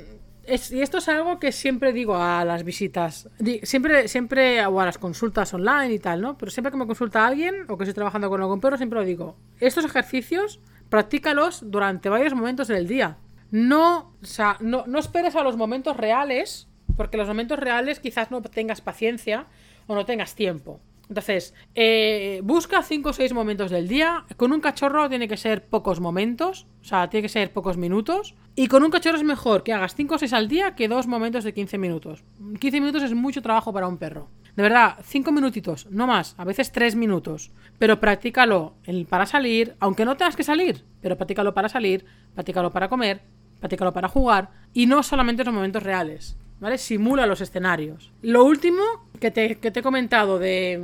y 0.47 0.81
esto 0.81 0.97
es 0.97 1.07
algo 1.07 1.39
que 1.39 1.51
siempre 1.51 1.93
digo 1.93 2.15
a 2.15 2.43
las 2.43 2.63
visitas, 2.63 3.29
siempre, 3.63 4.07
siempre, 4.07 4.65
o 4.65 4.81
a 4.81 4.85
las 4.85 4.97
consultas 4.97 5.53
online 5.53 5.93
y 5.93 5.99
tal, 5.99 6.21
¿no? 6.21 6.37
Pero 6.37 6.51
siempre 6.51 6.71
que 6.71 6.77
me 6.77 6.87
consulta 6.87 7.25
alguien 7.25 7.65
o 7.69 7.77
que 7.77 7.83
estoy 7.83 7.93
trabajando 7.93 8.29
con 8.29 8.41
algún 8.41 8.59
perro, 8.59 8.77
siempre 8.77 8.99
lo 8.99 9.05
digo. 9.05 9.37
Estos 9.59 9.85
ejercicios, 9.85 10.59
practícalos 10.89 11.69
durante 11.69 12.09
varios 12.09 12.33
momentos 12.33 12.67
del 12.67 12.87
día. 12.87 13.17
No, 13.51 14.13
o 14.21 14.25
sea, 14.25 14.57
no, 14.59 14.83
no 14.87 14.99
esperes 14.99 15.35
a 15.35 15.43
los 15.43 15.57
momentos 15.57 15.95
reales, 15.95 16.67
porque 16.97 17.17
los 17.17 17.27
momentos 17.27 17.59
reales 17.59 17.99
quizás 17.99 18.31
no 18.31 18.41
tengas 18.41 18.81
paciencia 18.81 19.45
o 19.87 19.95
no 19.95 20.05
tengas 20.05 20.35
tiempo. 20.35 20.79
Entonces, 21.11 21.53
eh, 21.75 22.39
busca 22.41 22.81
5 22.81 23.09
o 23.09 23.11
6 23.11 23.33
momentos 23.33 23.69
del 23.69 23.89
día. 23.89 24.23
Con 24.37 24.53
un 24.53 24.61
cachorro 24.61 25.09
tiene 25.09 25.27
que 25.27 25.35
ser 25.35 25.67
pocos 25.67 25.99
momentos, 25.99 26.67
o 26.79 26.85
sea, 26.85 27.09
tiene 27.09 27.23
que 27.23 27.27
ser 27.27 27.51
pocos 27.51 27.75
minutos. 27.75 28.33
Y 28.55 28.67
con 28.67 28.81
un 28.81 28.91
cachorro 28.91 29.17
es 29.17 29.23
mejor 29.25 29.63
que 29.63 29.73
hagas 29.73 29.93
5 29.93 30.15
o 30.15 30.17
6 30.17 30.31
al 30.31 30.47
día 30.47 30.73
que 30.73 30.87
2 30.87 31.07
momentos 31.07 31.43
de 31.43 31.53
15 31.53 31.77
minutos. 31.77 32.23
15 32.61 32.79
minutos 32.79 33.03
es 33.03 33.13
mucho 33.13 33.41
trabajo 33.41 33.73
para 33.73 33.89
un 33.89 33.97
perro. 33.97 34.29
De 34.55 34.63
verdad, 34.63 34.99
5 35.03 35.33
minutitos, 35.33 35.85
no 35.91 36.07
más, 36.07 36.33
a 36.37 36.45
veces 36.45 36.71
3 36.71 36.95
minutos. 36.95 37.51
Pero 37.77 37.99
practícalo 37.99 38.75
para 39.09 39.25
salir, 39.25 39.75
aunque 39.81 40.05
no 40.05 40.15
tengas 40.15 40.37
que 40.37 40.43
salir, 40.43 40.85
pero 41.01 41.17
practícalo 41.17 41.53
para 41.53 41.67
salir, 41.67 42.05
practícalo 42.33 42.71
para 42.71 42.87
comer, 42.87 43.21
practícalo 43.59 43.91
para 43.91 44.07
jugar 44.07 44.51
y 44.73 44.85
no 44.85 45.03
solamente 45.03 45.41
en 45.41 45.47
los 45.47 45.55
momentos 45.55 45.83
reales. 45.83 46.37
¿Vale? 46.61 46.77
Simula 46.77 47.25
los 47.25 47.41
escenarios. 47.41 48.13
Lo 48.21 48.45
último 48.45 48.81
que 49.19 49.31
te, 49.31 49.59
he 49.61 49.81
comentado 49.81 50.39
de, 50.39 50.79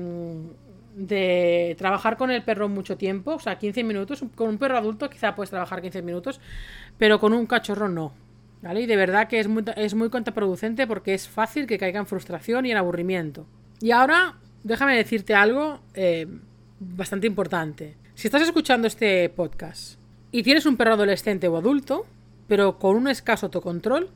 trabajar 1.78 2.18
con 2.18 2.32
el 2.32 2.44
perro 2.44 2.68
mucho 2.68 2.98
tiempo, 2.98 3.36
o 3.36 3.40
sea, 3.40 3.58
15 3.58 3.86
minutos, 3.86 4.26
con 4.36 4.50
un 4.50 4.58
perro 4.58 4.78
adulto 4.78 5.10
quizá 5.10 5.36
puedes 5.36 5.52
trabajar 5.52 5.82
15 5.82 6.02
minutos, 6.02 6.42
pero 6.98 7.20
con 7.20 7.32
un 7.32 7.46
cachorro 7.46 7.88
no. 7.88 8.12
¿Vale? 8.60 8.82
Y 8.82 8.86
de 8.88 8.96
verdad 8.96 9.28
que 9.28 9.40
es 9.40 9.48
muy, 9.48 9.63
es 9.76 9.94
muy 9.94 10.10
contraproducente 10.10 10.88
porque 10.88 11.13
es 11.13 11.30
fácil 11.30 11.68
que 11.68 11.78
caiga 11.78 12.00
en 12.00 12.08
frustración 12.08 12.66
y 12.66 12.72
en 12.72 12.78
aburrimiento. 12.78 13.46
Y 13.80 13.92
ahora, 13.92 14.34
déjame 14.63 14.98
decirte 14.98 15.36
algo 15.36 15.80
eh, 15.94 16.26
bastante 16.80 17.28
importante. 17.28 17.96
Si 18.16 18.28
estás 18.28 18.42
escuchando 18.42 18.88
este 18.88 19.30
podcast 19.30 20.00
y 20.32 20.42
tienes 20.42 20.66
un 20.66 20.76
perro 20.76 20.94
adolescente 20.94 21.48
o 21.48 21.56
adulto, 21.56 22.08
pero 22.48 22.80
con 22.80 22.96
un 22.96 23.08
escaso 23.08 23.46
autocontrol, 23.46 24.10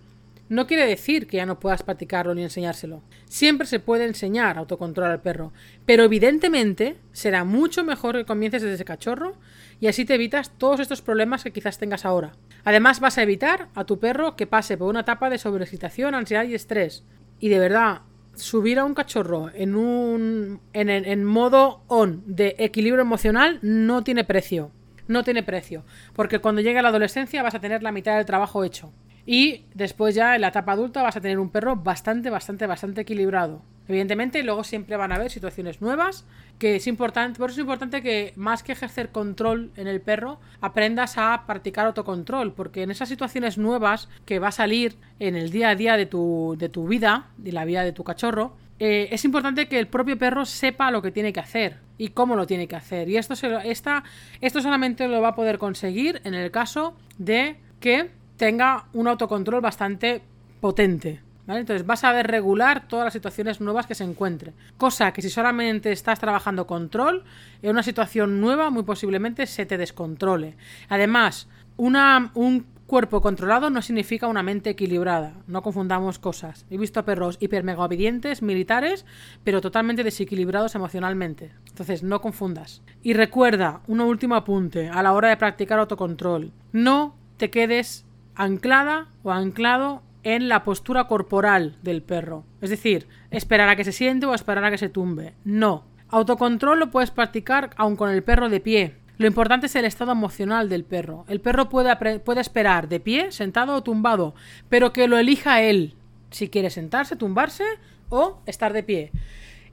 no 0.52 0.68
quiere 0.68 0.86
decir 0.86 1.28
que 1.28 1.38
ya 1.38 1.46
no 1.46 1.62
puedas 1.62 1.82
practicarlo 1.82 2.36
ni 2.36 2.44
enseñárselo. 2.44 3.02
Siempre 3.24 3.66
se 3.66 3.80
puede 3.80 4.04
enseñar 4.04 4.58
autocontrol 4.58 5.10
al 5.10 5.22
perro, 5.22 5.54
pero 5.86 6.04
evidentemente 6.04 6.98
será 7.14 7.46
mucho 7.46 7.86
mejor 7.86 8.18
que 8.18 8.26
comiences 8.26 8.62
desde 8.62 8.76
ese 8.76 8.84
cachorro 8.84 9.38
y 9.80 9.88
así 9.88 10.04
te 10.04 10.16
evitas 10.16 10.52
todos 10.58 10.82
estos 10.82 11.02
problemas 11.02 11.46
que 11.46 11.54
quizás 11.54 11.78
tengas 11.78 12.04
ahora. 12.04 12.34
Además 12.66 13.00
vas 13.00 13.18
a 13.18 13.24
evitar 13.24 13.70
a 13.76 13.86
tu 13.86 13.98
perro 14.00 14.36
que 14.36 14.46
pase 14.46 14.76
por 14.78 14.90
una 14.90 15.00
etapa 15.00 15.30
de 15.30 15.38
sobreexcitación, 15.38 16.16
ansiedad 16.16 16.44
y 16.44 16.54
estrés. 16.54 17.06
Y 17.40 17.48
de 17.48 17.58
verdad, 17.58 18.02
subir 18.36 18.78
a 18.78 18.84
un 18.84 18.94
cachorro 18.94 19.52
en 19.54 19.74
un 19.74 20.60
en, 20.74 20.90
en 20.90 21.24
modo 21.24 21.86
on 21.88 22.24
de 22.26 22.58
equilibrio 22.60 23.04
emocional 23.04 23.60
no 23.62 24.04
tiene 24.04 24.26
precio. 24.26 24.74
No 25.08 25.24
tiene 25.24 25.44
precio, 25.44 25.86
porque 26.14 26.40
cuando 26.40 26.60
llegue 26.60 26.82
la 26.82 26.90
adolescencia 26.90 27.42
vas 27.42 27.56
a 27.56 27.62
tener 27.62 27.84
la 27.84 27.94
mitad 27.94 28.18
del 28.18 28.26
trabajo 28.26 28.66
hecho. 28.66 28.92
Y 29.26 29.66
después 29.74 30.16
ya 30.16 30.36
en 30.36 30.42
la 30.42 30.50
etapa 30.50 30.74
adulta 30.74 31.04
vas 31.04 31.16
a 31.16 31.22
tener 31.22 31.40
un 31.40 31.50
perro 31.50 31.76
bastante, 31.76 32.30
bastante, 32.30 32.68
bastante 32.68 33.02
equilibrado. 33.02 33.62
Evidentemente, 33.88 34.44
luego 34.44 34.64
siempre 34.64 34.96
van 34.96 35.12
a 35.12 35.16
haber 35.16 35.30
situaciones 35.30 35.82
nuevas, 35.82 36.26
que 36.60 36.78
es 36.78 36.88
importante, 36.88 37.40
por 37.40 37.50
eso 37.50 37.60
es 37.60 37.64
importante 37.64 38.02
que 38.02 38.32
más 38.36 38.64
que 38.64 38.72
ejercer 38.72 39.10
control 39.10 39.72
en 39.76 39.88
el 39.88 40.00
perro, 40.00 40.40
aprendas 40.62 41.18
a 41.18 41.44
practicar 41.46 41.88
autocontrol, 41.88 42.54
porque 42.54 42.84
en 42.84 42.92
esas 42.92 43.10
situaciones 43.10 43.58
nuevas 43.58 44.08
que 44.26 44.40
va 44.40 44.50
a 44.50 44.54
salir 44.54 44.96
en 45.20 45.36
el 45.36 45.52
día 45.52 45.70
a 45.70 45.76
día 45.76 45.98
de 45.98 46.06
tu, 46.06 46.56
de 46.58 46.70
tu 46.70 46.88
vida, 46.88 47.28
de 47.38 47.52
la 47.52 47.66
vida 47.66 47.84
de 47.84 47.92
tu 47.92 48.04
cachorro, 48.04 48.56
eh, 48.80 49.10
es 49.12 49.26
importante 49.26 49.68
que 49.68 49.78
el 49.78 49.88
propio 49.88 50.18
perro 50.18 50.46
sepa 50.46 50.90
lo 50.90 51.02
que 51.02 51.12
tiene 51.12 51.34
que 51.34 51.40
hacer 51.40 51.78
y 51.98 52.10
cómo 52.10 52.36
lo 52.36 52.48
tiene 52.48 52.68
que 52.68 52.76
hacer. 52.76 53.10
Y 53.10 53.18
esto, 53.18 53.36
se 53.36 53.48
esto 53.66 54.62
solamente 54.62 55.08
lo 55.08 55.22
va 55.22 55.30
a 55.30 55.36
poder 55.36 55.58
conseguir 55.58 56.22
en 56.24 56.34
el 56.34 56.50
caso 56.50 56.96
de 57.20 57.58
que 57.80 58.10
tenga 58.42 58.86
un 58.94 59.08
autocontrol 59.08 59.62
bastante 59.62 60.20
potente. 60.62 61.22
Entonces 61.48 61.86
vas 61.86 62.04
a 62.04 62.12
ver 62.12 62.26
regular 62.26 62.88
todas 62.88 63.06
las 63.06 63.14
situaciones 63.14 63.62
nuevas 63.62 63.86
que 63.86 63.94
se 63.94 64.04
encuentre. 64.04 64.54
Cosa 64.78 65.14
que 65.14 65.22
si 65.22 65.30
solamente 65.30 65.92
estás 65.92 66.20
trabajando 66.20 66.66
control, 66.66 67.24
en 67.62 67.70
una 67.70 67.84
situación 67.84 68.42
nueva 68.42 68.72
muy 68.72 68.82
posiblemente 68.82 69.46
se 69.46 69.68
te 69.68 69.78
descontrole. 69.78 70.56
Además, 70.90 71.50
una, 71.78 72.32
un 72.34 72.66
cuerpo 72.88 73.22
controlado 73.22 73.70
no 73.70 73.84
significa 73.84 74.26
una 74.26 74.42
mente 74.42 74.72
equilibrada. 74.72 75.34
No 75.46 75.62
confundamos 75.62 76.18
cosas. 76.18 76.66
He 76.72 76.80
visto 76.80 77.06
perros 77.06 77.38
hiper 77.40 77.64
obedientes, 77.78 78.42
militares, 78.42 79.06
pero 79.44 79.62
totalmente 79.62 80.04
desequilibrados 80.04 80.74
emocionalmente. 80.74 81.52
Entonces, 81.68 82.02
no 82.02 82.22
confundas. 82.22 82.82
Y 83.04 83.14
recuerda, 83.14 83.82
un 83.86 84.02
último 84.02 84.34
apunte 84.34 84.90
a 84.90 85.04
la 85.04 85.14
hora 85.14 85.30
de 85.30 85.38
practicar 85.38 85.78
autocontrol. 85.78 86.52
No 86.72 87.16
te 87.38 87.52
quedes 87.52 88.06
anclada 88.36 89.08
o 89.24 89.32
anclado 89.32 90.02
en 90.24 90.50
la 90.50 90.64
postura 90.64 91.06
corporal 91.08 91.78
del 91.82 92.02
perro. 92.02 92.46
Es 92.62 92.70
decir, 92.70 93.08
esperar 93.32 93.70
a 93.70 93.76
que 93.76 93.84
se 93.84 93.92
siente 93.92 94.26
o 94.26 94.34
esperar 94.34 94.64
a 94.64 94.72
que 94.72 94.78
se 94.78 94.90
tumbe. 94.90 95.34
No. 95.44 95.86
Autocontrol 96.10 96.80
lo 96.80 96.92
puedes 96.92 97.12
practicar 97.12 97.72
aun 97.78 97.96
con 97.96 98.10
el 98.10 98.24
perro 98.24 98.50
de 98.50 98.60
pie. 98.60 98.96
Lo 99.18 99.28
importante 99.28 99.68
es 99.68 99.76
el 99.76 99.86
estado 99.86 100.12
emocional 100.12 100.68
del 100.68 100.84
perro. 100.84 101.26
El 101.28 101.42
perro 101.42 101.70
puede, 101.70 101.96
puede 102.20 102.42
esperar 102.42 102.90
de 102.90 103.00
pie, 103.00 103.32
sentado 103.32 103.76
o 103.76 103.84
tumbado, 103.84 104.34
pero 104.68 104.94
que 104.94 105.08
lo 105.08 105.18
elija 105.18 105.62
él. 105.62 105.96
Si 106.32 106.50
quiere 106.50 106.70
sentarse, 106.70 107.16
tumbarse 107.16 107.64
o 108.10 108.40
estar 108.46 108.74
de 108.74 108.84
pie. 108.84 109.12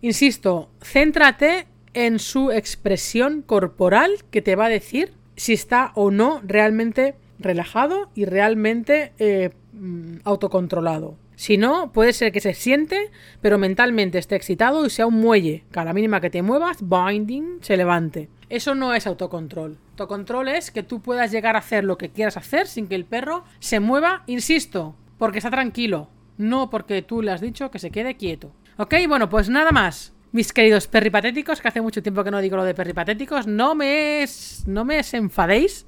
Insisto, 0.01 0.71
céntrate 0.81 1.67
en 1.95 2.19
su 2.19 2.53
expresión 2.53 3.43
corporal 3.43 4.13
que 4.31 4.43
te 4.43 4.55
va 4.55 4.67
a 4.67 4.71
decir 4.71 5.13
si 5.37 5.55
está 5.55 5.93
o 5.95 6.11
no 6.11 6.41
realmente 6.45 7.17
relajado 7.39 8.11
y 8.15 8.25
realmente 8.25 9.13
eh, 9.19 9.51
mm, 9.73 10.19
autocontrolado. 10.25 11.17
Si 11.37 11.57
no, 11.57 11.93
puede 11.93 12.13
ser 12.13 12.33
que 12.33 12.41
se 12.41 12.53
siente, 12.53 13.13
pero 13.41 13.59
mentalmente 13.59 14.19
esté 14.19 14.35
excitado 14.35 14.85
y 14.85 14.91
sea 14.91 15.07
un 15.07 15.21
muelle, 15.21 15.65
que 15.71 15.79
a 15.79 15.85
la 15.85 15.93
mínima 15.93 16.21
que 16.21 16.31
te 16.31 16.43
muevas, 16.43 16.79
binding, 16.81 17.59
se 17.61 17.77
levante. 17.77 18.29
Eso 18.49 18.75
no 18.75 18.93
es 18.93 19.07
autocontrol. 19.07 19.79
Autocontrol 19.91 20.49
es 20.49 20.73
que 20.73 20.83
tú 20.83 21.01
puedas 21.01 21.31
llegar 21.31 21.55
a 21.55 21.61
hacer 21.61 21.85
lo 21.85 21.97
que 21.97 22.09
quieras 22.09 22.37
hacer 22.37 22.67
sin 22.67 22.89
que 22.89 22.97
el 22.97 23.05
perro 23.05 23.45
se 23.61 23.79
mueva, 23.79 24.25
insisto, 24.27 24.97
porque 25.17 25.39
está 25.39 25.51
tranquilo, 25.51 26.09
no 26.39 26.71
porque 26.71 27.03
tú 27.03 27.23
le 27.23 27.31
has 27.31 27.41
dicho 27.41 27.71
que 27.71 27.79
se 27.79 27.93
quede 27.93 28.17
quieto. 28.17 28.53
Ok, 28.77 28.95
bueno, 29.07 29.29
pues 29.29 29.49
nada 29.49 29.71
más. 29.71 30.13
Mis 30.33 30.53
queridos 30.53 30.89
perripatéticos, 30.89 31.61
que 31.61 31.69
hace 31.69 31.81
mucho 31.81 32.03
tiempo 32.03 32.25
que 32.25 32.31
no 32.31 32.41
digo 32.41 32.57
lo 32.57 32.65
de 32.65 32.75
perripatéticos, 32.75 33.47
no 33.47 33.75
me, 33.75 34.25
no 34.67 34.85
me 34.85 35.01
enfadéis 35.13 35.87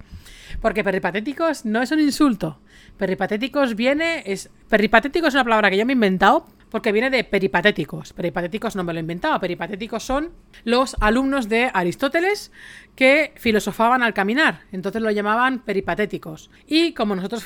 porque 0.61 0.85
peripatéticos 0.85 1.65
no 1.65 1.83
es 1.83 1.91
un 1.91 2.01
insulto. 2.01 2.61
Peripatéticos 2.97 3.75
viene. 3.75 4.23
Es, 4.27 4.51
peripatético 4.69 5.27
es 5.27 5.35
una 5.35 5.45
palabra 5.45 5.71
que 5.71 5.79
yo 5.79 5.87
me 5.87 5.93
he 5.93 5.95
inventado 5.95 6.47
porque 6.71 6.93
viene 6.93 7.11
de 7.11 7.25
peripatéticos. 7.25 8.13
Peripatéticos 8.13 8.77
no 8.77 8.85
me 8.85 8.93
lo 8.93 8.99
he 8.99 9.01
inventado. 9.01 9.41
Peripatéticos 9.41 10.03
son 10.03 10.33
los 10.65 10.97
alumnos 11.01 11.49
de 11.49 11.71
Aristóteles 11.73 12.53
que 12.95 13.33
filosofaban 13.37 14.03
al 14.03 14.15
caminar. 14.15 14.61
Entonces 14.71 15.03
lo 15.03 15.11
llamaban 15.11 15.61
peripatéticos. 15.61 16.51
Y 16.67 16.93
como 16.93 17.17
nosotros 17.17 17.45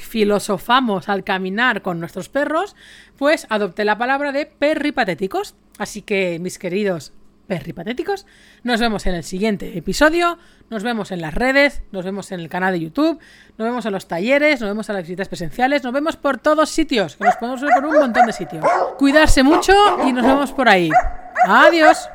filosofamos 0.00 1.08
al 1.08 1.24
caminar 1.24 1.82
con 1.82 2.00
nuestros 2.00 2.28
perros, 2.28 2.74
pues 3.16 3.46
adopté 3.50 3.84
la 3.84 3.98
palabra 3.98 4.32
de 4.32 4.46
peripatéticos. 4.46 5.54
Así 5.78 6.02
que, 6.02 6.38
mis 6.40 6.58
queridos 6.58 7.12
perripatéticos. 7.46 8.26
Nos 8.62 8.80
vemos 8.80 9.06
en 9.06 9.14
el 9.14 9.24
siguiente 9.24 9.78
episodio, 9.78 10.38
nos 10.70 10.82
vemos 10.82 11.12
en 11.12 11.20
las 11.20 11.34
redes, 11.34 11.82
nos 11.92 12.04
vemos 12.04 12.32
en 12.32 12.40
el 12.40 12.48
canal 12.48 12.72
de 12.72 12.80
YouTube, 12.80 13.18
nos 13.56 13.68
vemos 13.68 13.86
en 13.86 13.92
los 13.92 14.08
talleres, 14.08 14.60
nos 14.60 14.70
vemos 14.70 14.88
en 14.88 14.96
las 14.96 15.04
visitas 15.04 15.28
presenciales, 15.28 15.82
nos 15.82 15.92
vemos 15.92 16.16
por 16.16 16.38
todos 16.38 16.68
sitios, 16.70 17.16
que 17.16 17.24
nos 17.24 17.36
podemos 17.36 17.60
ver 17.60 17.70
por 17.74 17.86
un 17.86 17.98
montón 17.98 18.26
de 18.26 18.32
sitios. 18.32 18.64
Cuidarse 18.98 19.42
mucho 19.42 19.72
y 20.06 20.12
nos 20.12 20.24
vemos 20.24 20.52
por 20.52 20.68
ahí. 20.68 20.90
Adiós. 21.46 22.08